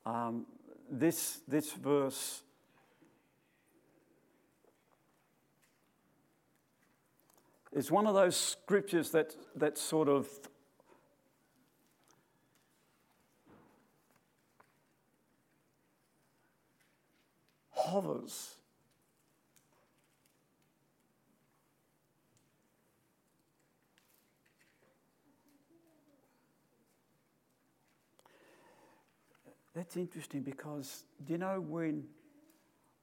[0.04, 0.46] Um,
[0.90, 2.42] this, this verse
[7.70, 10.28] is one of those scriptures that, that sort of
[17.70, 18.56] hovers
[29.74, 32.04] That's interesting because do you know when,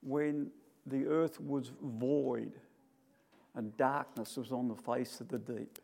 [0.01, 0.51] when
[0.86, 2.51] the earth was void
[3.55, 5.80] and darkness was on the face of the deep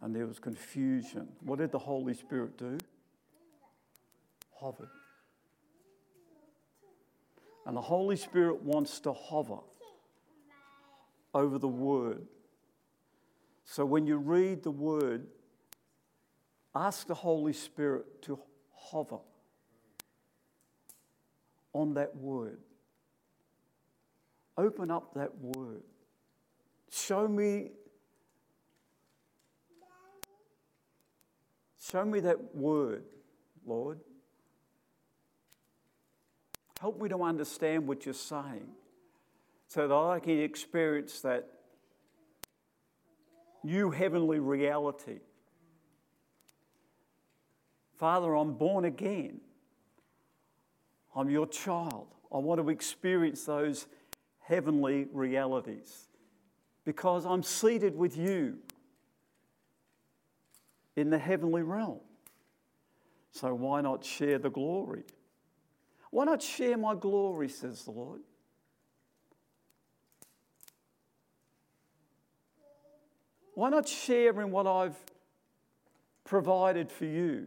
[0.00, 2.78] and there was confusion, what did the Holy Spirit do?
[4.54, 4.88] Hovered.
[7.66, 9.58] And the Holy Spirit wants to hover
[11.34, 12.26] over the Word.
[13.64, 15.26] So when you read the Word,
[16.74, 18.38] ask the Holy Spirit to
[18.74, 19.18] hover
[21.72, 22.58] on that word.
[24.56, 25.82] Open up that word.
[26.90, 27.70] Show me
[31.90, 33.02] Show me that word,
[33.66, 33.98] Lord.
[36.80, 38.68] Help me to understand what you're saying
[39.66, 41.48] so that I can experience that
[43.64, 45.18] new heavenly reality.
[47.98, 49.40] Father, I'm born again.
[51.14, 52.08] I'm your child.
[52.32, 53.86] I want to experience those
[54.40, 56.08] heavenly realities
[56.84, 58.58] because I'm seated with you
[60.96, 62.00] in the heavenly realm.
[63.32, 65.04] So why not share the glory?
[66.10, 68.20] Why not share my glory, says the Lord?
[73.54, 74.96] Why not share in what I've
[76.24, 77.46] provided for you?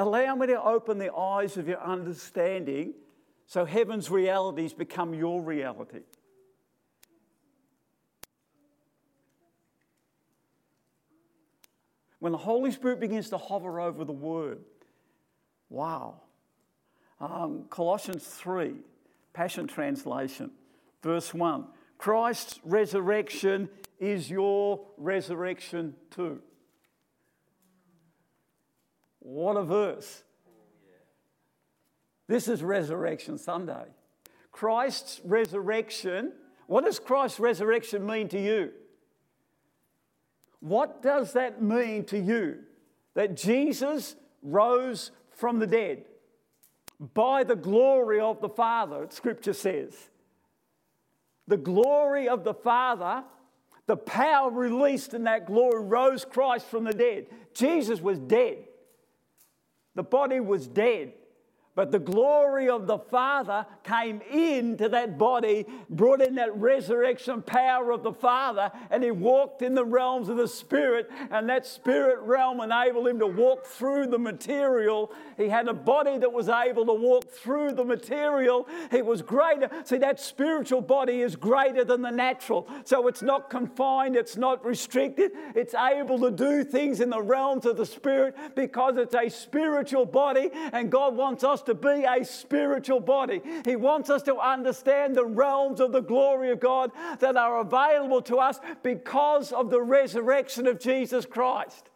[0.00, 2.94] Allow me to open the eyes of your understanding
[3.44, 6.00] so heaven's realities become your reality.
[12.18, 14.60] When the Holy Spirit begins to hover over the Word,
[15.68, 16.22] wow.
[17.20, 18.76] Um, Colossians 3,
[19.34, 20.50] Passion Translation,
[21.02, 21.66] verse 1
[21.98, 26.40] Christ's resurrection is your resurrection too.
[29.20, 30.24] What a verse.
[32.26, 33.84] This is Resurrection Sunday.
[34.52, 36.32] Christ's resurrection,
[36.66, 38.72] what does Christ's resurrection mean to you?
[40.60, 42.58] What does that mean to you?
[43.14, 46.04] That Jesus rose from the dead
[47.14, 49.94] by the glory of the Father, Scripture says.
[51.48, 53.24] The glory of the Father,
[53.86, 57.26] the power released in that glory rose Christ from the dead.
[57.54, 58.58] Jesus was dead,
[59.94, 61.12] the body was dead.
[61.80, 67.90] But the glory of the Father came into that body, brought in that resurrection power
[67.90, 72.20] of the Father, and he walked in the realms of the Spirit, and that Spirit
[72.20, 75.10] realm enabled him to walk through the material.
[75.38, 78.68] He had a body that was able to walk through the material.
[78.92, 79.70] It was greater.
[79.84, 82.68] See, that spiritual body is greater than the natural.
[82.84, 85.30] So it's not confined, it's not restricted.
[85.54, 90.04] It's able to do things in the realms of the Spirit because it's a spiritual
[90.04, 93.40] body, and God wants us to be a spiritual body.
[93.64, 98.22] He wants us to understand the realms of the glory of God that are available
[98.22, 101.89] to us because of the resurrection of Jesus Christ.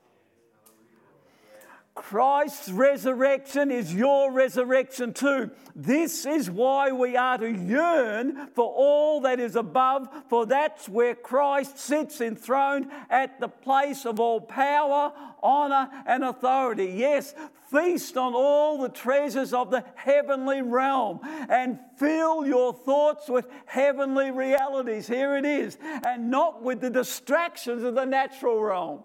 [1.94, 5.52] Christ's resurrection is your resurrection too.
[5.76, 11.14] This is why we are to yearn for all that is above, for that's where
[11.14, 16.86] Christ sits enthroned at the place of all power, honor, and authority.
[16.96, 17.32] Yes,
[17.70, 24.32] feast on all the treasures of the heavenly realm and fill your thoughts with heavenly
[24.32, 25.06] realities.
[25.06, 29.04] Here it is, and not with the distractions of the natural realm.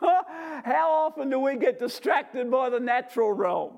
[0.64, 3.72] How often do we get distracted by the natural realm?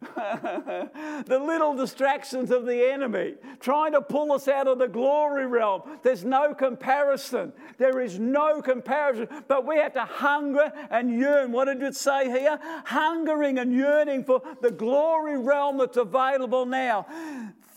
[0.16, 5.82] the little distractions of the enemy trying to pull us out of the glory realm.
[6.02, 7.52] There's no comparison.
[7.76, 9.28] There is no comparison.
[9.46, 11.52] But we have to hunger and yearn.
[11.52, 12.58] What did it say here?
[12.86, 17.06] Hungering and yearning for the glory realm that's available now.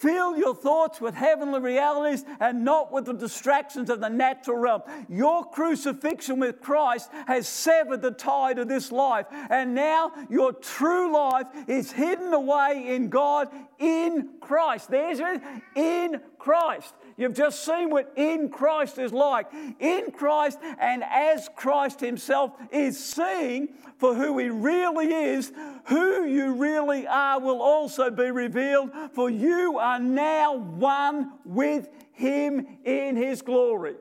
[0.04, 4.82] Fill your thoughts with heavenly realities and not with the distractions of the natural realm.
[5.08, 11.14] Your crucifixion with Christ has severed the tide of this life, and now your true
[11.14, 13.47] life is hidden away in God
[13.80, 14.91] in Christ.
[14.91, 15.41] There's it,
[15.74, 16.93] in Christ.
[17.15, 19.47] You've just seen what in Christ is like.
[19.79, 25.53] In Christ, and as Christ Himself is seeing for who He really is,
[25.85, 32.67] who you really are will also be revealed, for you are now one with Him
[32.83, 33.95] in His glory.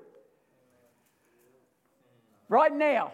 [2.48, 3.12] Right now,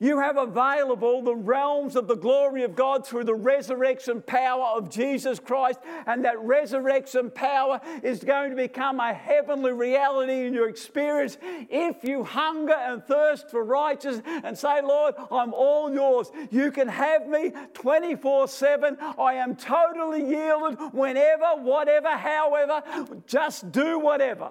[0.00, 4.90] you have available the realms of the glory of God through the resurrection power of
[4.90, 10.68] Jesus Christ, and that resurrection power is going to become a heavenly reality in your
[10.68, 16.30] experience if you hunger and thirst for righteousness and say, Lord, I'm all yours.
[16.50, 18.96] You can have me 24 7.
[19.18, 22.82] I am totally yielded whenever, whatever, however.
[23.26, 24.50] Just do whatever.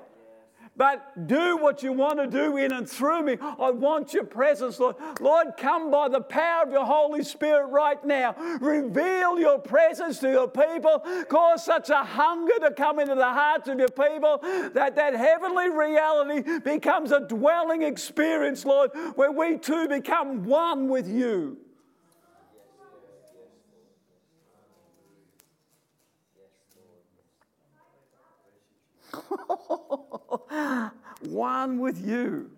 [0.78, 3.38] But do what you want to do in and through me.
[3.42, 4.96] I want your presence, Lord.
[5.20, 8.36] Lord, come by the power of your Holy Spirit right now.
[8.62, 11.04] Reveal your presence to your people.
[11.30, 14.40] Cause such a hunger to come into the hearts of your people
[14.74, 21.08] that that heavenly reality becomes a dwelling experience, Lord, where we too become one with
[21.08, 21.58] you.
[31.22, 32.52] one with you.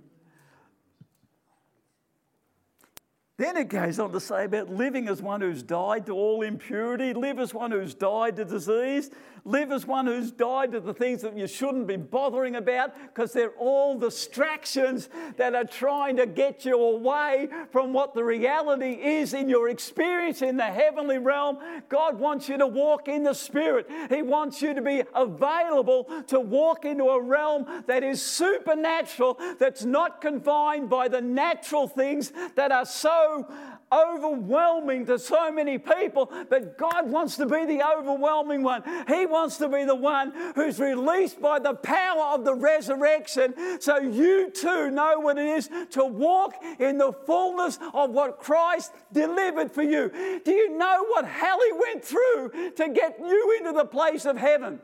[3.40, 7.14] Then it goes on to say about living as one who's died to all impurity,
[7.14, 9.12] live as one who's died to disease,
[9.50, 13.34] live as one who's died to the things that you shouldn't be bothering about because
[13.34, 19.34] they're all distractions that are trying to get you away from what the reality is
[19.34, 21.58] in your experience in the heavenly realm.
[21.90, 26.40] God wants you to walk in the Spirit, He wants you to be available to
[26.40, 32.72] walk into a realm that is supernatural, that's not confined by the natural things that
[32.72, 33.48] are so
[33.92, 38.84] overwhelming to so many people, but God wants to be the overwhelming one.
[39.08, 43.98] He wants to be the one who's released by the power of the resurrection so
[43.98, 49.72] you too know what it is to walk in the fullness of what Christ delivered
[49.72, 50.12] for you.
[50.44, 54.38] Do you know what hell he went through to get you into the place of
[54.38, 54.80] heaven?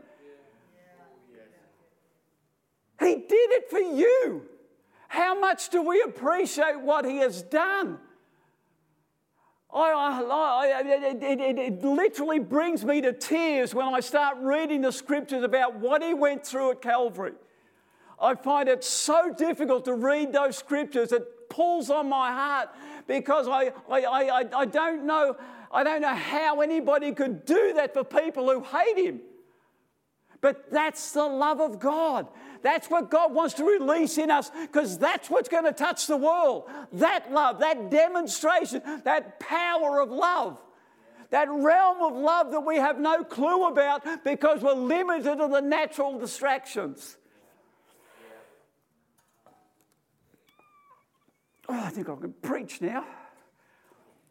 [2.99, 4.43] He did it for you.
[5.07, 7.99] How much do we appreciate what he has done?
[9.75, 14.91] I, I, it, it, it, literally brings me to tears when I start reading the
[14.91, 17.33] scriptures about what he went through at Calvary.
[18.21, 22.69] I find it so difficult to read those scriptures it pulls on my heart
[23.07, 25.35] because I, I, I, I, don't know,
[25.71, 29.19] I don't know how anybody could do that for people who hate him.
[30.39, 32.27] But that's the love of God.
[32.65, 36.17] That's what God wants to release in us because that's what's going to touch the
[36.17, 36.63] world.
[36.93, 40.57] That love, that demonstration, that power of love.
[41.29, 45.61] That realm of love that we have no clue about because we're limited to the
[45.61, 47.17] natural distractions.
[51.69, 53.05] Oh, I think I can preach now.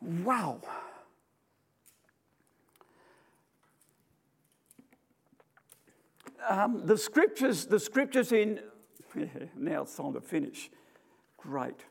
[0.00, 0.60] Wow.
[6.48, 8.60] Um, the scriptures, the scriptures in
[9.56, 10.70] now it's time to finish.
[11.36, 11.84] Great.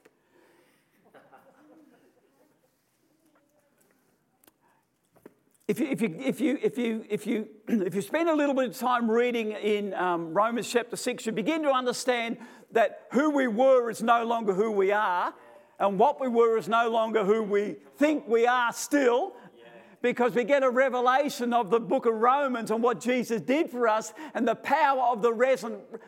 [5.66, 8.54] If you, if, you, if, you, if, you, if, you, if you spend a little
[8.54, 12.38] bit of time reading in um, Romans chapter 6, you begin to understand
[12.74, 15.34] that who we were is no longer who we are,
[15.80, 19.34] and what we were is no longer who we think we are still,
[20.04, 23.88] because we get a revelation of the book of Romans and what Jesus did for
[23.88, 25.66] us and the power of the res-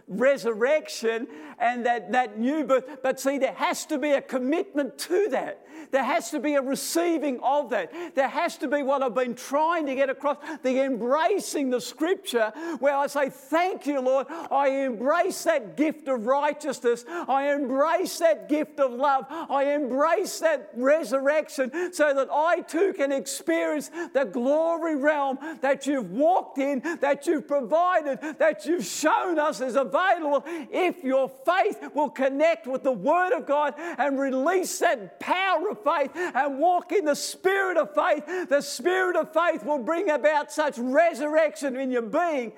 [0.09, 1.27] resurrection
[1.57, 2.99] and that, that new birth.
[3.01, 5.64] But see, there has to be a commitment to that.
[5.91, 7.91] There has to be a receiving of that.
[8.15, 12.51] There has to be what I've been trying to get across the embracing the scripture
[12.79, 14.27] where I say, Thank you, Lord.
[14.29, 17.05] I embrace that gift of righteousness.
[17.09, 19.25] I embrace that gift of love.
[19.29, 26.11] I embrace that resurrection so that I too can experience the glory realm that you've
[26.11, 32.09] walked in, that you've provided, that you've shown us is available if your faith will
[32.09, 37.05] connect with the Word of God and release that power of faith and walk in
[37.05, 38.49] the spirit of faith.
[38.49, 42.53] The spirit of faith will bring about such resurrection in your being.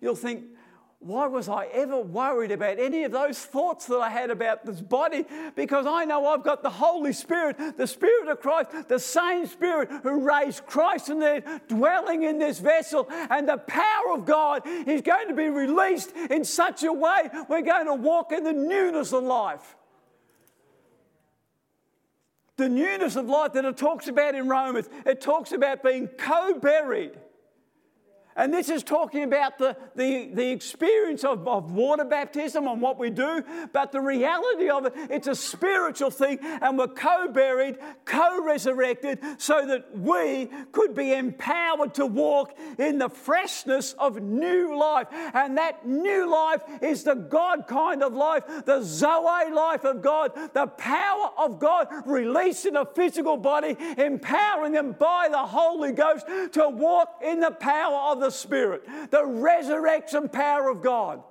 [0.00, 0.44] You'll think,
[1.02, 4.82] why was I ever worried about any of those thoughts that I had about this
[4.82, 5.24] body?
[5.56, 9.88] Because I know I've got the Holy Spirit, the Spirit of Christ, the same Spirit
[10.02, 13.08] who raised Christ from there, dwelling in this vessel.
[13.30, 17.62] And the power of God is going to be released in such a way we're
[17.62, 19.76] going to walk in the newness of life.
[22.60, 26.58] The newness of life that it talks about in Romans, it talks about being co
[26.58, 27.12] buried
[28.36, 32.98] and this is talking about the, the, the experience of, of water baptism and what
[32.98, 37.76] we do, but the reality of it, it's a spiritual thing, and we're co buried,
[38.04, 44.78] co resurrected, so that we could be empowered to walk in the freshness of new
[44.78, 45.08] life.
[45.10, 50.32] And that new life is the God kind of life, the Zoe life of God,
[50.54, 56.26] the power of God released in a physical body, empowering them by the Holy Ghost
[56.52, 61.22] to walk in the power of the Spirit, the resurrection power of God.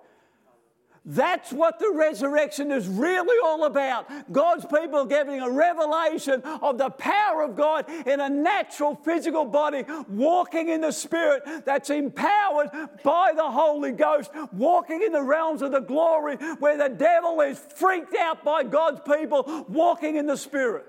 [1.06, 4.32] That's what the resurrection is really all about.
[4.32, 9.86] God's people getting a revelation of the power of God in a natural physical body,
[10.08, 12.70] walking in the Spirit that's empowered
[13.04, 17.58] by the Holy Ghost, walking in the realms of the glory where the devil is
[17.58, 20.86] freaked out by God's people, walking in the Spirit.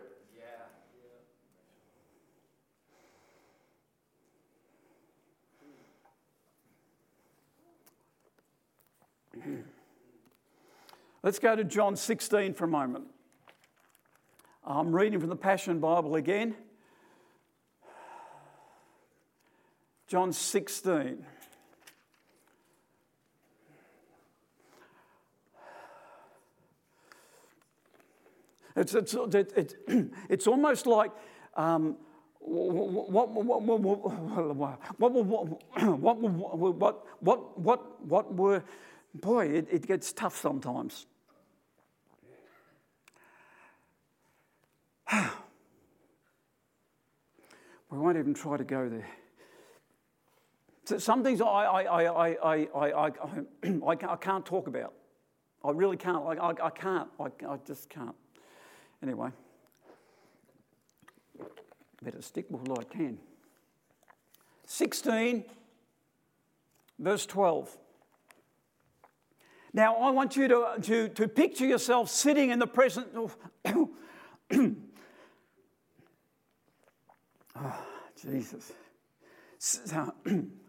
[11.22, 13.04] Let's go to John 16 for a moment.
[14.64, 16.54] I'm reading from the Passion Bible again.
[20.06, 21.26] John 16.
[28.76, 29.74] It's, it's, it, it,
[30.30, 31.10] it's almost like
[31.54, 31.96] um,
[32.38, 33.62] what, what, what,
[37.20, 38.64] what, what, what were,
[39.14, 41.06] boy, it, it gets tough sometimes.
[47.90, 49.08] We won't even try to go there.
[50.84, 53.12] So some things I, I, I, I, I, I, I,
[54.12, 54.94] I can't talk about.
[55.64, 56.24] I really can't.
[56.24, 57.08] I, I, I can't.
[57.18, 58.14] I, I just can't.
[59.02, 59.30] Anyway,
[62.02, 63.18] better stick what I can.
[64.66, 65.44] 16,
[66.98, 67.76] verse 12.
[69.72, 73.08] Now, I want you to, to, to picture yourself sitting in the presence
[78.22, 78.72] Jesus.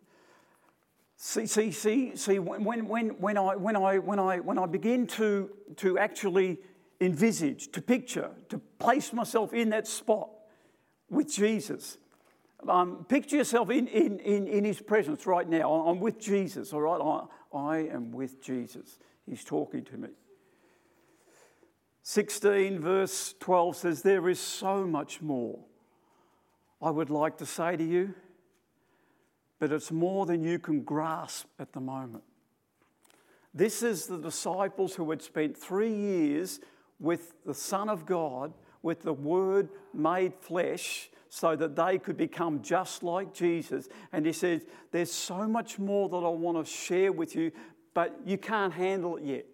[1.23, 5.05] See, see, see, see, when, when, when, I, when, I, when, I, when I begin
[5.05, 6.57] to, to actually
[6.99, 10.31] envisage, to picture, to place myself in that spot
[11.11, 11.99] with Jesus,
[12.67, 15.71] um, picture yourself in, in, in, in his presence right now.
[15.71, 17.27] I'm with Jesus, all right?
[17.53, 18.97] I, I am with Jesus.
[19.29, 20.09] He's talking to me.
[22.01, 25.59] 16, verse 12 says, There is so much more
[26.81, 28.15] I would like to say to you,
[29.59, 32.23] but it's more than you can grasp at the moment.
[33.53, 36.59] This is the disciples who had spent three years
[36.99, 42.61] with the Son of God, with the Word made flesh, so that they could become
[42.61, 43.87] just like Jesus.
[44.11, 47.51] And he says, There's so much more that I want to share with you,
[47.93, 49.45] but you can't handle it yet.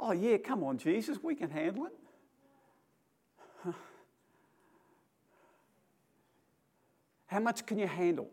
[0.00, 1.92] Oh, yeah, come on, Jesus, we can handle it.
[7.28, 8.28] How much can you handle?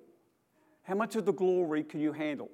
[0.83, 2.49] How much of the glory can you handle?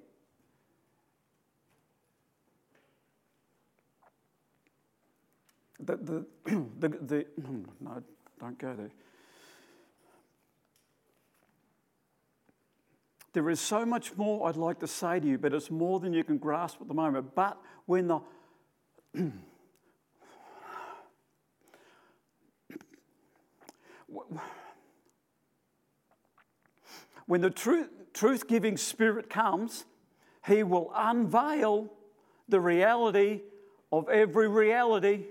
[5.79, 6.25] The, the,
[6.79, 7.25] the, the,
[7.79, 8.03] no,
[8.39, 8.91] don't go there.
[13.33, 16.11] There is so much more I'd like to say to you, but it's more than
[16.11, 17.33] you can grasp at the moment.
[17.33, 18.19] But when the
[27.31, 29.85] when the truth, giving Spirit comes,
[30.47, 31.89] He will unveil
[32.49, 33.39] the reality
[33.89, 35.27] of every reality.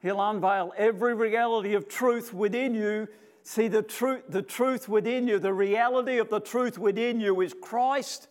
[0.00, 3.08] He'll unveil every reality of truth within you.
[3.42, 7.52] See, the truth, the truth within you, the reality of the truth within you is
[7.60, 8.28] Christ,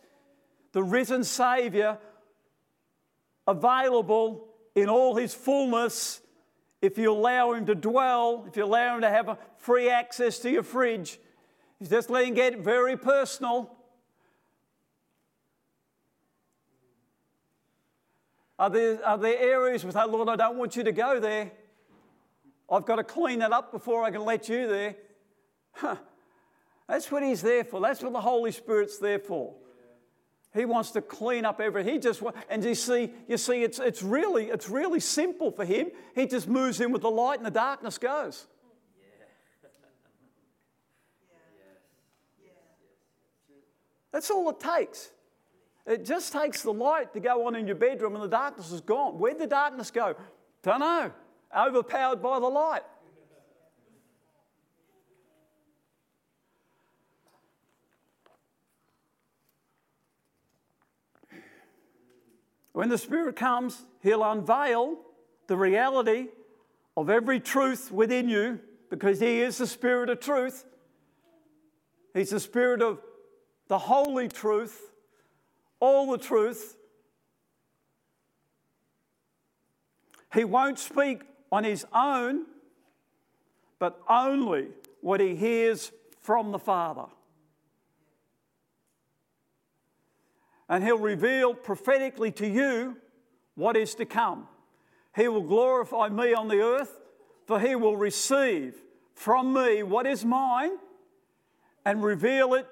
[0.72, 1.97] the risen Saviour,
[3.45, 6.22] available in all His fullness
[6.82, 10.49] if you allow Him to dwell, if you allow Him to have free access to
[10.49, 11.20] your fridge.
[11.80, 13.75] He's just letting get very personal.
[18.59, 21.51] Are there, are there areas with, oh Lord, I don't want you to go there?
[22.69, 24.95] I've got to clean that up before I can let you there.
[25.73, 25.95] Huh.
[26.88, 27.80] That's what He's there for.
[27.80, 29.53] That's what the Holy Spirit's there for.
[30.53, 31.93] He wants to clean up everything.
[31.93, 35.91] He just and you see, you see, it's, it's really it's really simple for him.
[36.15, 38.47] He just moves in with the light and the darkness goes.
[44.18, 45.11] That's all it takes.
[45.86, 48.82] It just takes the light to go on in your bedroom and the darkness is
[48.82, 49.20] gone.
[49.20, 50.15] Where'd the darkness go?
[50.63, 51.11] Don't know.
[51.55, 52.82] Overpowered by the light.
[62.74, 64.97] When the Spirit comes, He'll unveil
[65.45, 66.30] the reality
[66.97, 70.65] of every truth within you because He is the Spirit of truth.
[72.15, 72.97] He's the Spirit of
[73.68, 74.91] the holy truth,
[75.80, 76.76] all the truth.
[80.34, 82.45] He won't speak on His own,
[83.80, 84.68] but only
[85.01, 87.05] what He hears from the Father.
[90.70, 92.97] and he'll reveal prophetically to you
[93.55, 94.47] what is to come.
[95.15, 96.99] He will glorify me on the earth,
[97.45, 98.76] for he will receive
[99.13, 100.72] from me what is mine
[101.86, 102.68] and reveal it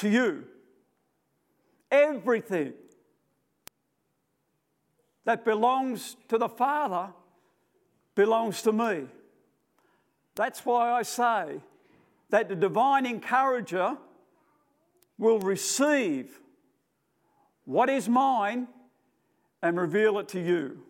[0.00, 0.44] to you.
[1.90, 2.72] Everything
[5.24, 7.12] that belongs to the Father
[8.14, 9.06] belongs to me.
[10.34, 11.60] That's why I say
[12.30, 13.96] that the divine encourager
[15.18, 16.40] will receive
[17.64, 18.68] what is mine
[19.62, 20.82] and reveal it to you.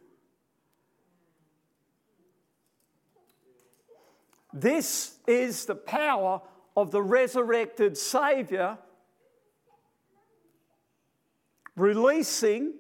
[4.53, 6.43] This is the power
[6.77, 8.79] of the resurrected Saviour
[11.77, 12.75] releasing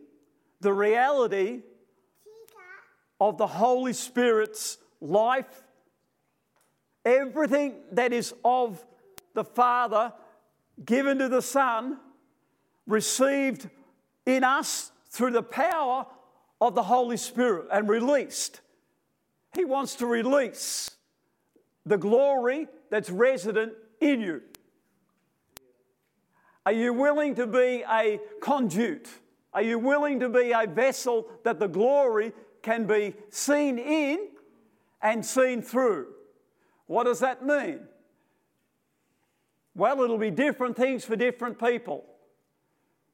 [0.60, 1.62] the reality
[3.20, 5.62] of the Holy Spirit's life.
[7.04, 8.84] Everything that is of
[9.34, 10.12] the Father
[10.84, 11.98] given to the Son,
[12.86, 13.68] received
[14.26, 16.06] in us through the power
[16.60, 18.60] of the Holy Spirit and released.
[19.54, 20.90] He wants to release
[21.84, 24.42] the glory that's resident in you.
[26.70, 29.08] Are you willing to be a conduit?
[29.52, 34.28] Are you willing to be a vessel that the glory can be seen in
[35.02, 36.06] and seen through?
[36.86, 37.80] What does that mean?
[39.74, 42.04] Well, it'll be different things for different people.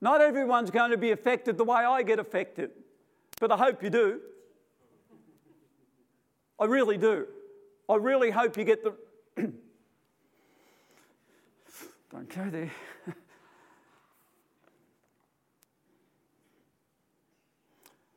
[0.03, 2.73] Not everyone's going to be affected the way I get affected,
[3.41, 4.21] but I hope you do.
[6.61, 7.27] I really do.
[7.89, 8.93] I really hope you get the.
[12.13, 12.71] Don't go there.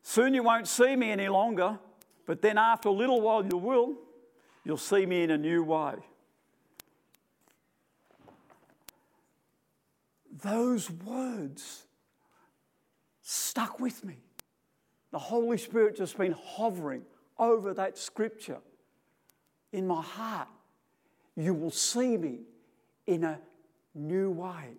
[0.09, 1.77] Soon you won't see me any longer,
[2.25, 3.93] but then after a little while you will.
[4.65, 5.93] You'll see me in a new way.
[10.41, 11.83] Those words
[13.21, 14.17] stuck with me.
[15.11, 17.03] The Holy Spirit just been hovering
[17.37, 18.61] over that scripture
[19.71, 20.47] in my heart.
[21.35, 22.39] You will see me
[23.05, 23.39] in a
[23.93, 24.73] new way.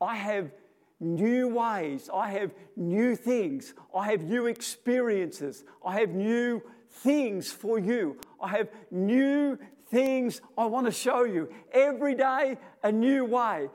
[0.00, 0.52] I have
[1.00, 2.10] new ways.
[2.12, 3.74] I have new things.
[3.94, 5.64] I have new experiences.
[5.84, 8.18] I have new things for you.
[8.40, 9.58] I have new
[9.90, 11.48] things I want to show you.
[11.72, 13.68] Every day, a new way.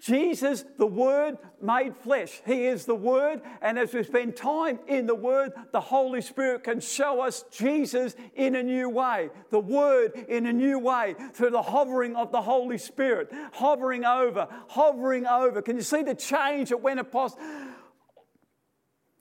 [0.00, 2.40] Jesus, the Word made flesh.
[2.46, 6.62] He is the Word, and as we spend time in the Word, the Holy Spirit
[6.62, 11.50] can show us Jesus in a new way, the Word in a new way through
[11.50, 15.62] the hovering of the Holy Spirit, hovering over, hovering over.
[15.62, 17.34] Can you see the change that went across?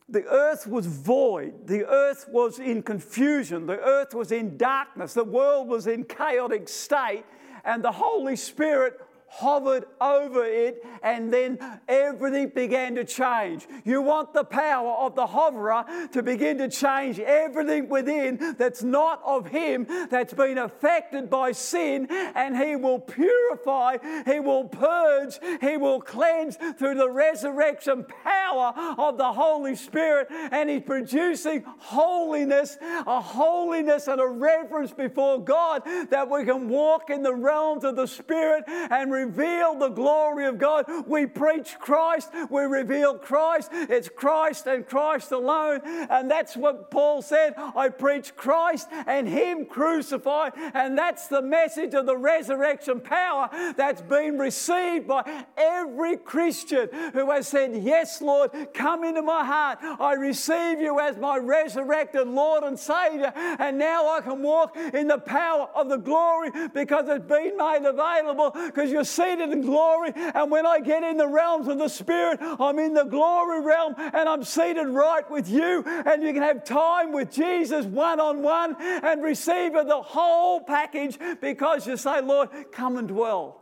[0.10, 1.68] The earth was void.
[1.68, 3.66] The earth was in confusion.
[3.66, 5.14] The earth was in darkness.
[5.14, 7.26] The world was in chaotic state.
[7.66, 13.68] And the Holy Spirit hovered over it, and then everything began to change.
[13.84, 19.22] You want the power of the hoverer to begin to change everything within that's not
[19.26, 25.78] of Him, that's been affected by sin, and He will purify, He will purge, He
[25.78, 33.22] will cleanse through the resurrection power of the Holy Spirit, and He's producing holiness, a
[33.22, 38.08] holiness and a reverence before God that we can walk in the realms of the
[38.08, 40.86] Spirit and reveal the glory of God.
[41.08, 43.70] We preach Christ, we reveal Christ.
[43.72, 45.82] It's Christ and Christ alone.
[45.84, 50.54] And that's what Paul said I preach Christ and Him crucified.
[50.56, 57.32] And that's the message of the resurrection power that's been received by every Christian who
[57.32, 59.80] has said, Yes, Lord, come into my heart.
[60.00, 63.32] I receive you as my resurrected Lord and Savior.
[63.36, 67.86] And now I can walk in the power of the glory because it's been made
[67.86, 70.12] available because you're seated in glory.
[70.16, 73.96] And when I get in the realms of the Spirit, I'm in the glory realm
[73.98, 75.84] and I'm seated right with you.
[75.86, 81.18] And you can have time with Jesus one on one and receive the whole package
[81.42, 83.62] because you say, Lord, come and dwell.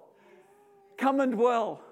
[0.97, 1.84] Come and dwell.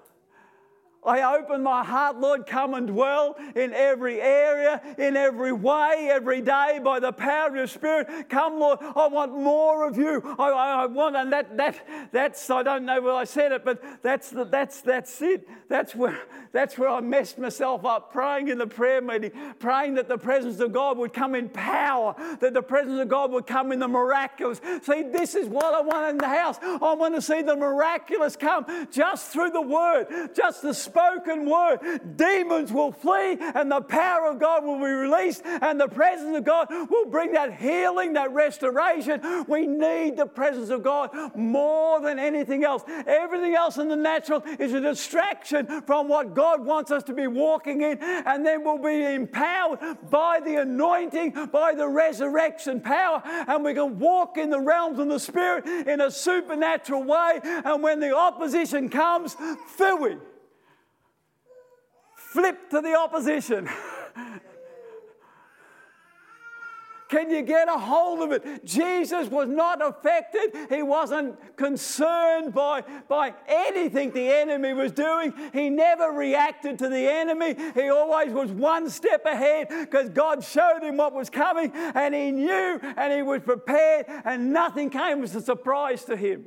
[1.04, 6.40] I open my heart, Lord, come and dwell in every area, in every way, every
[6.40, 8.28] day by the power of your Spirit.
[8.28, 10.22] Come, Lord, I want more of you.
[10.38, 13.64] I, I, I want, and that, that, that's, I don't know where I said it,
[13.64, 15.46] but that's, the, that's, that's it.
[15.68, 16.20] That's where,
[16.54, 20.60] that's where I messed myself up, praying in the prayer meeting, praying that the presence
[20.60, 23.88] of God would come in power, that the presence of God would come in the
[23.88, 24.60] miraculous.
[24.84, 26.58] See, this is what I want in the house.
[26.62, 32.16] I want to see the miraculous come just through the word, just the spoken word.
[32.16, 36.44] Demons will flee and the power of God will be released and the presence of
[36.44, 39.44] God will bring that healing, that restoration.
[39.48, 42.84] We need the presence of God more than anything else.
[43.08, 47.14] Everything else in the natural is a distraction from what God God wants us to
[47.14, 49.78] be walking in, and then we'll be empowered
[50.10, 55.08] by the anointing, by the resurrection power, and we can walk in the realms of
[55.08, 57.40] the Spirit in a supernatural way.
[57.42, 59.34] And when the opposition comes,
[59.78, 60.16] we
[62.14, 63.66] flip to the opposition.
[67.14, 68.64] Can you get a hold of it?
[68.64, 70.66] Jesus was not affected.
[70.68, 75.32] He wasn't concerned by, by anything the enemy was doing.
[75.52, 77.54] He never reacted to the enemy.
[77.74, 82.32] He always was one step ahead because God showed him what was coming and he
[82.32, 86.46] knew and he was prepared and nothing came as a surprise to him.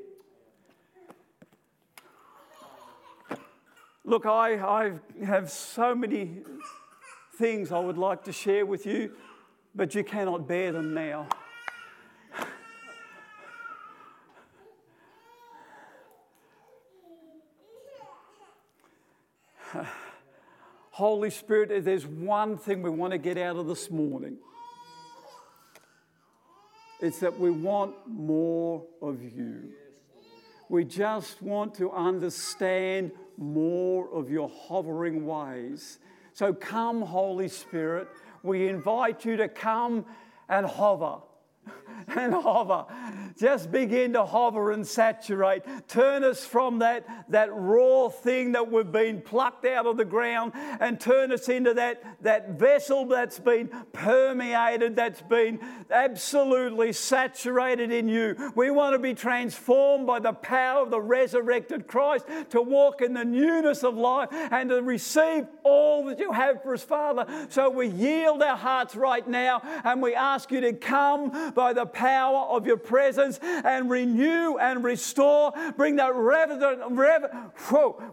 [4.04, 4.92] Look, I, I
[5.24, 6.40] have so many
[7.38, 9.14] things I would like to share with you
[9.78, 11.28] but you cannot bear them now.
[20.90, 24.38] Holy Spirit, if there's one thing we want to get out of this morning,
[27.00, 29.74] it's that we want more of you.
[30.70, 36.00] We just want to understand more of your hovering ways.
[36.34, 38.08] So come, Holy Spirit
[38.48, 40.06] we invite you to come
[40.50, 41.18] and hover
[42.08, 42.86] and hover.
[43.38, 45.64] Just begin to hover and saturate.
[45.88, 50.54] Turn us from that, that raw thing that we've been plucked out of the ground
[50.56, 58.08] and turn us into that, that vessel that's been permeated, that's been absolutely saturated in
[58.08, 58.52] you.
[58.56, 63.14] We want to be transformed by the power of the resurrected Christ to walk in
[63.14, 67.26] the newness of life and to receive all that you have for us, Father.
[67.50, 71.87] So we yield our hearts right now and we ask you to come by the
[71.88, 75.54] power of your presence and renew and restore.
[75.76, 76.96] Bring that revelation.
[76.96, 77.52] Rev-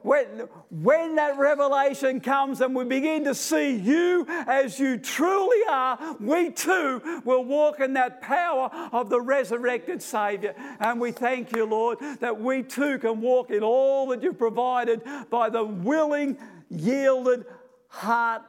[0.02, 6.16] when, when that revelation comes and we begin to see you as you truly are,
[6.20, 10.54] we too will walk in that power of the resurrected Savior.
[10.80, 15.02] And we thank you, Lord, that we too can walk in all that you've provided
[15.30, 16.38] by the willing,
[16.70, 17.44] yielded
[17.88, 18.42] heart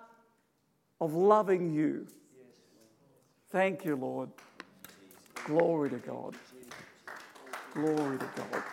[0.99, 2.07] of loving you.
[3.51, 4.29] Thank you, Lord.
[5.45, 6.35] Glory to God.
[7.75, 8.63] Glory to God.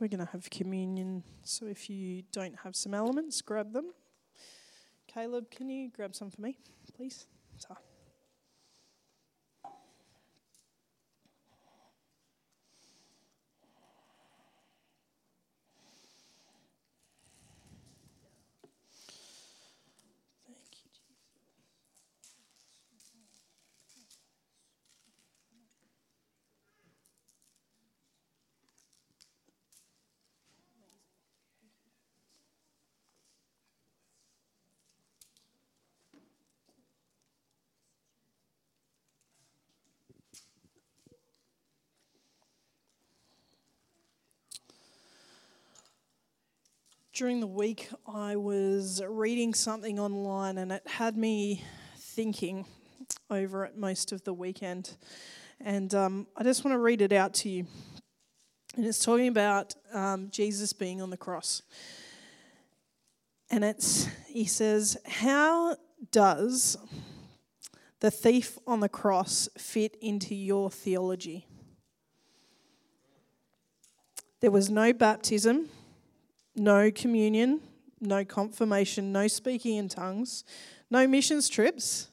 [0.00, 3.92] We're going to have communion, so if you don't have some elements, grab them.
[5.06, 6.56] Caleb, can you grab some for me,
[6.96, 7.26] please?
[7.58, 7.76] So.
[47.20, 51.62] During the week, I was reading something online and it had me
[51.98, 52.64] thinking
[53.28, 54.96] over it most of the weekend.
[55.60, 57.66] And um, I just want to read it out to you.
[58.74, 61.60] And it's talking about um, Jesus being on the cross.
[63.50, 65.76] And it's, he says, How
[66.10, 66.78] does
[68.00, 71.46] the thief on the cross fit into your theology?
[74.40, 75.68] There was no baptism
[76.60, 77.58] no communion,
[78.02, 80.44] no confirmation, no speaking in tongues,
[80.90, 82.08] no missions trips,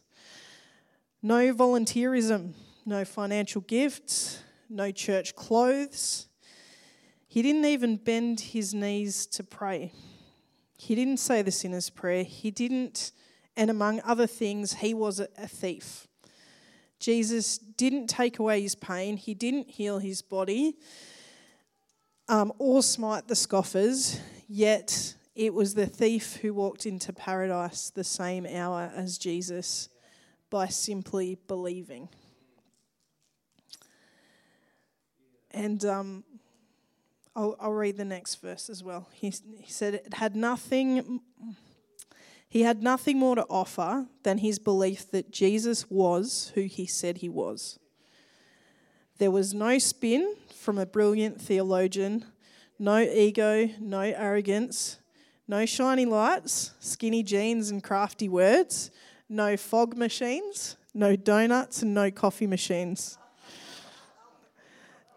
[1.21, 2.53] no volunteerism,
[2.85, 6.29] no financial gifts, no church clothes.
[7.27, 9.91] He didn't even bend his knees to pray.
[10.77, 12.23] He didn't say the sinner's prayer.
[12.23, 13.11] He didn't,
[13.57, 16.07] and among other things, he was a thief.
[17.01, 20.77] Jesus didn't take away his pain, he didn't heal his body
[22.30, 28.03] um, or smite the scoffers, yet it was the thief who walked into paradise the
[28.03, 29.89] same hour as Jesus
[30.49, 32.09] by simply believing.
[35.51, 36.23] And um,
[37.36, 39.09] I'll, I'll, read the next verse as well.
[39.13, 41.21] He, he said it had nothing.
[42.49, 47.17] He had nothing more to offer than his belief that Jesus was who he said
[47.17, 47.80] he was.
[49.18, 52.26] There was no spin from a brilliant theologian,
[52.78, 54.99] no ego, no arrogance,
[55.47, 58.91] no shiny lights, skinny jeans, and crafty words,
[59.28, 63.18] no fog machines, no donuts, and no coffee machines.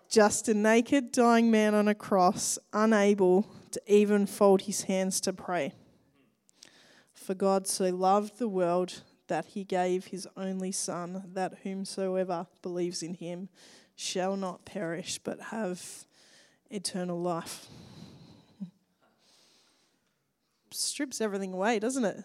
[0.08, 5.32] Just a naked, dying man on a cross, unable to even fold his hands to
[5.34, 5.74] pray.
[7.12, 13.02] For God so loved the world that he gave his only Son, that whomsoever believes
[13.02, 13.50] in him
[14.00, 15.82] shall not perish but have
[16.70, 17.66] eternal life.
[20.70, 22.16] Strips everything away, doesn't it?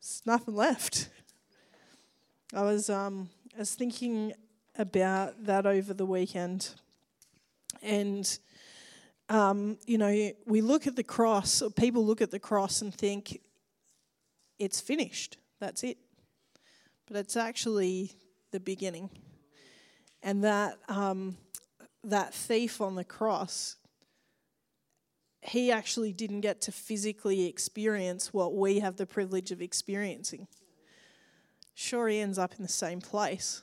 [0.00, 1.08] There's nothing left.
[2.54, 4.34] I was um, I was thinking
[4.76, 6.70] about that over the weekend,
[7.82, 8.38] and
[9.28, 12.94] um, you know, we look at the cross, or people look at the cross and
[12.94, 13.40] think
[14.58, 15.38] it's finished.
[15.58, 15.96] That's it.
[17.06, 18.12] But it's actually
[18.52, 19.10] the beginning
[20.22, 21.36] and that um,
[22.04, 23.76] that thief on the cross
[25.42, 30.46] he actually didn't get to physically experience what we have the privilege of experiencing.
[31.74, 33.62] Sure he ends up in the same place.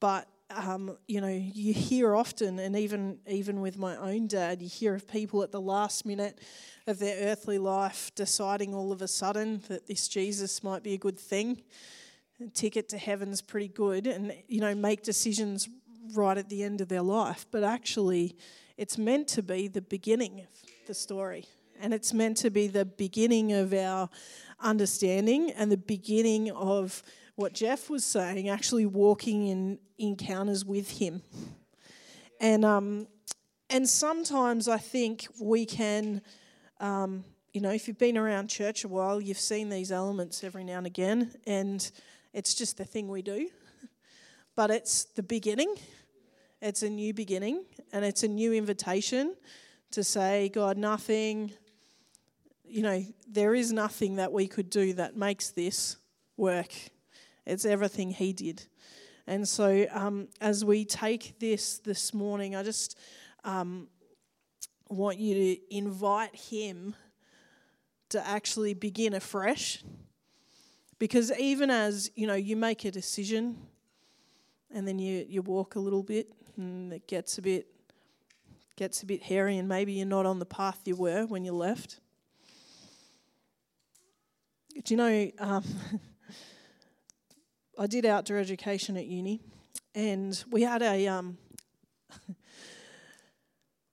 [0.00, 4.68] But um, you know you hear often and even even with my own dad you
[4.68, 6.38] hear of people at the last minute
[6.86, 10.98] of their earthly life deciding all of a sudden that this jesus might be a
[10.98, 11.62] good thing
[12.52, 15.68] ticket to heaven's pretty good and you know make decisions
[16.14, 17.46] right at the end of their life.
[17.50, 18.36] But actually
[18.76, 20.46] it's meant to be the beginning of
[20.86, 21.46] the story.
[21.80, 24.08] And it's meant to be the beginning of our
[24.60, 27.02] understanding and the beginning of
[27.36, 31.22] what Geoff was saying actually walking in encounters with him.
[32.40, 33.06] And um
[33.70, 36.20] and sometimes I think we can
[36.80, 37.24] um,
[37.54, 40.78] you know, if you've been around church a while, you've seen these elements every now
[40.78, 41.90] and again, and
[42.34, 43.48] it's just the thing we do.
[44.56, 45.74] but it's the beginning.
[46.60, 49.34] It's a new beginning, and it's a new invitation
[49.92, 51.52] to say, God, nothing,
[52.64, 55.96] you know, there is nothing that we could do that makes this
[56.36, 56.74] work.
[57.46, 58.66] It's everything He did.
[59.26, 62.98] And so, um, as we take this this morning, I just
[63.44, 63.88] um,
[64.88, 66.96] want you to invite Him
[68.08, 69.84] to actually begin afresh.
[70.98, 73.56] Because even as you know, you make a decision,
[74.72, 77.66] and then you you walk a little bit, and it gets a bit
[78.76, 81.52] gets a bit hairy, and maybe you're not on the path you were when you
[81.52, 82.00] left.
[84.82, 85.30] Do you know?
[85.38, 85.64] Um,
[87.78, 89.40] I did outdoor education at uni,
[89.94, 91.38] and we had a um,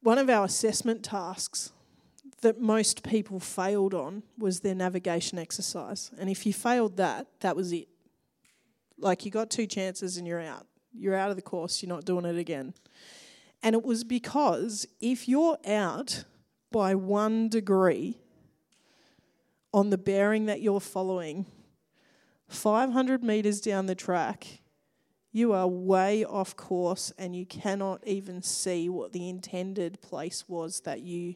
[0.02, 1.72] one of our assessment tasks
[2.42, 6.12] that most people failed on was their navigation exercise.
[6.20, 7.88] And if you failed that, that was it.
[8.98, 10.66] Like you got two chances and you're out.
[10.94, 12.74] You're out of the course, you're not doing it again.
[13.64, 16.26] And it was because if you're out
[16.72, 18.18] by one degree
[19.74, 21.46] on the bearing that you're following,
[22.50, 24.62] 500 meters down the track,
[25.32, 30.82] you are way off course and you cannot even see what the intended place was
[30.82, 31.36] that you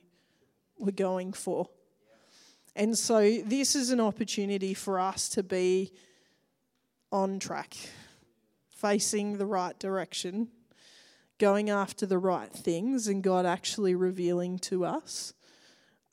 [0.78, 1.70] were going for.
[2.76, 5.94] And so, this is an opportunity for us to be
[7.12, 7.76] on track,
[8.70, 10.50] facing the right direction,
[11.38, 15.34] going after the right things, and God actually revealing to us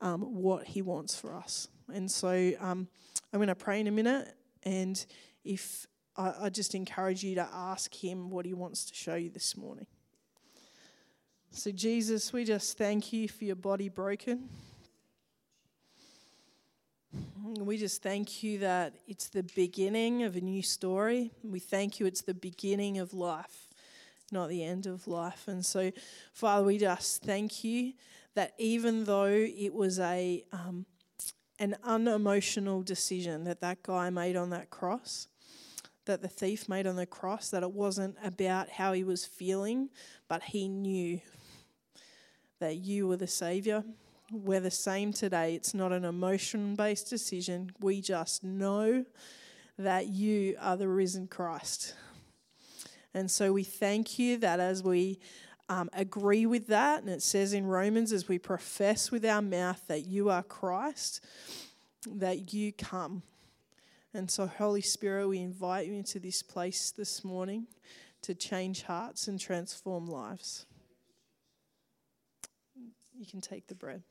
[0.01, 1.67] um, what He wants for us.
[1.93, 2.87] And so, um,
[3.33, 4.33] I'm going to pray in a minute
[4.63, 5.05] and
[5.45, 5.87] if
[6.17, 9.57] I, I just encourage you to ask Him what He wants to show you this
[9.57, 9.87] morning.
[11.55, 14.49] So, Jesus, we just thank you for your body broken.
[17.59, 21.31] We just thank you that it's the beginning of a new story.
[21.45, 23.69] We thank you it's the beginning of life,
[24.33, 25.47] not the end of life.
[25.47, 25.93] And so,
[26.33, 27.93] Father, we just thank you
[28.35, 30.87] that even though it was a um,
[31.59, 35.29] an unemotional decision that that guy made on that cross,
[36.07, 39.91] that the thief made on the cross, that it wasn't about how he was feeling,
[40.29, 41.21] but he knew
[42.63, 43.83] that you were the Savior.
[44.31, 45.57] We're the same today.
[45.57, 47.73] It's not an emotion based decision.
[47.81, 49.05] We just know
[49.79, 51.95] that you are the risen Christ.
[53.15, 55.19] And so we thank you that as we
[55.69, 57.03] um, agree with that.
[57.03, 61.21] And it says in Romans, as we profess with our mouth that you are Christ,
[62.07, 63.25] that you come.
[64.15, 67.67] And so, Holy Spirit, we invite you into this place this morning
[68.23, 70.65] to change hearts and transform lives.
[73.23, 74.03] You can take the bread.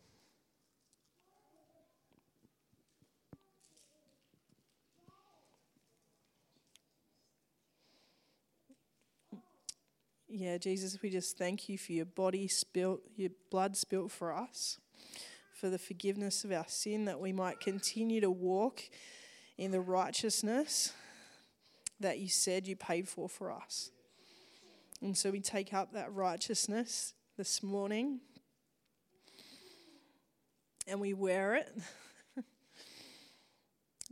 [10.30, 14.80] Yeah, Jesus, we just thank you for your body spilt, your blood spilt for us,
[15.54, 18.82] for the forgiveness of our sin, that we might continue to walk
[19.58, 20.94] in the righteousness
[22.00, 23.92] that you said you paid for for us.
[25.02, 28.22] And so we take up that righteousness this morning
[30.88, 31.72] and we wear it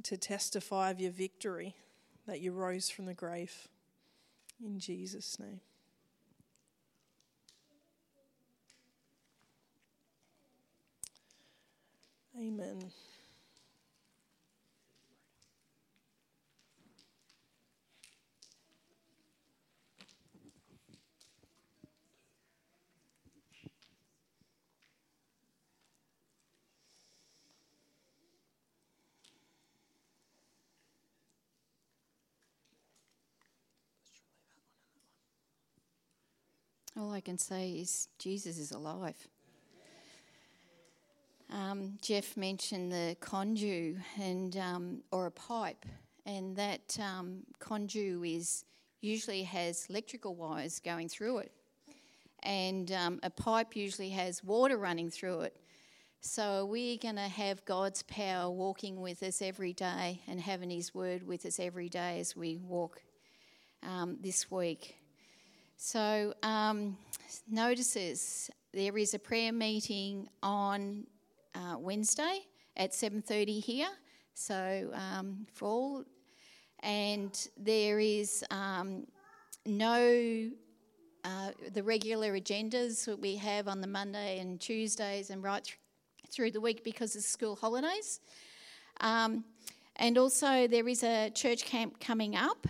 [0.03, 1.75] to testify of your victory
[2.27, 3.67] that you rose from the grave.
[4.63, 5.61] In Jesus' name.
[12.37, 12.91] Amen.
[36.99, 39.15] All I can say is Jesus is alive.
[41.49, 45.85] Um, Geoff mentioned the conduit and um, or a pipe,
[46.25, 47.43] and that um,
[48.25, 48.65] is
[48.99, 51.53] usually has electrical wires going through it,
[52.43, 55.55] and um, a pipe usually has water running through it.
[56.19, 60.93] So we're going to have God's power walking with us every day and having His
[60.93, 63.01] word with us every day as we walk
[63.83, 64.97] um, this week.
[65.81, 66.97] So um,
[67.49, 71.07] notices there is a prayer meeting on
[71.55, 72.41] uh, Wednesday
[72.75, 73.87] at 7:30 here.
[74.33, 76.03] So um, for all,
[76.81, 79.07] and there is um,
[79.65, 80.51] no
[81.23, 85.77] uh, the regular agendas that we have on the Monday and Tuesdays and right th-
[86.29, 88.19] through the week because of school holidays.
[88.99, 89.45] Um,
[89.95, 92.67] and also there is a church camp coming up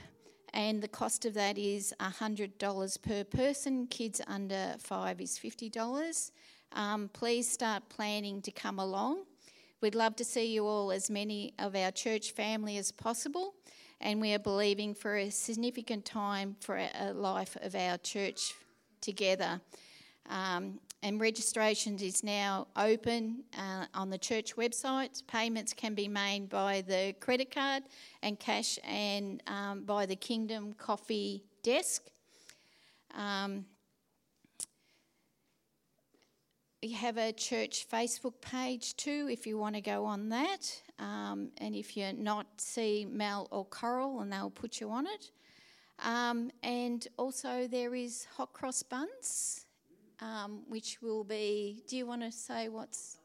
[0.53, 3.87] and the cost of that is $100 per person.
[3.87, 6.31] Kids under five is $50.
[6.73, 9.23] Um, please start planning to come along.
[9.81, 13.53] We'd love to see you all, as many of our church family as possible,
[14.01, 18.55] and we are believing for a significant time for a life of our church
[18.99, 19.61] together.
[20.29, 25.25] Um, and registration is now open uh, on the church website.
[25.27, 27.83] Payments can be made by the credit card
[28.21, 32.03] and cash and um, by the Kingdom Coffee desk.
[33.17, 33.65] Um,
[36.81, 40.81] we have a church Facebook page too if you want to go on that.
[40.97, 45.31] Um, and if you're not, see Mel or Coral and they'll put you on it.
[46.03, 49.65] Um, and also, there is hot cross buns,
[50.21, 51.83] um, which will be.
[51.87, 53.17] Do you want to say what's.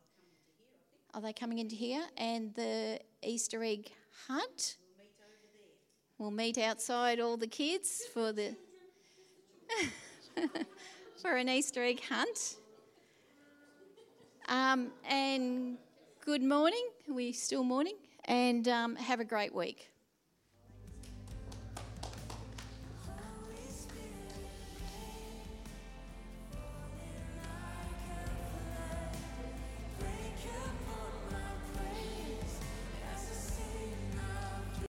[1.12, 2.02] Are they coming into here?
[2.16, 3.90] And the Easter egg
[4.26, 4.78] hunt?
[6.18, 8.56] We'll meet outside all the kids for the.
[11.22, 12.56] for an Easter egg hunt.
[14.48, 15.78] Um, and
[16.24, 16.86] good morning.
[17.08, 17.96] Are we still morning?
[18.26, 19.90] And um, have a great week.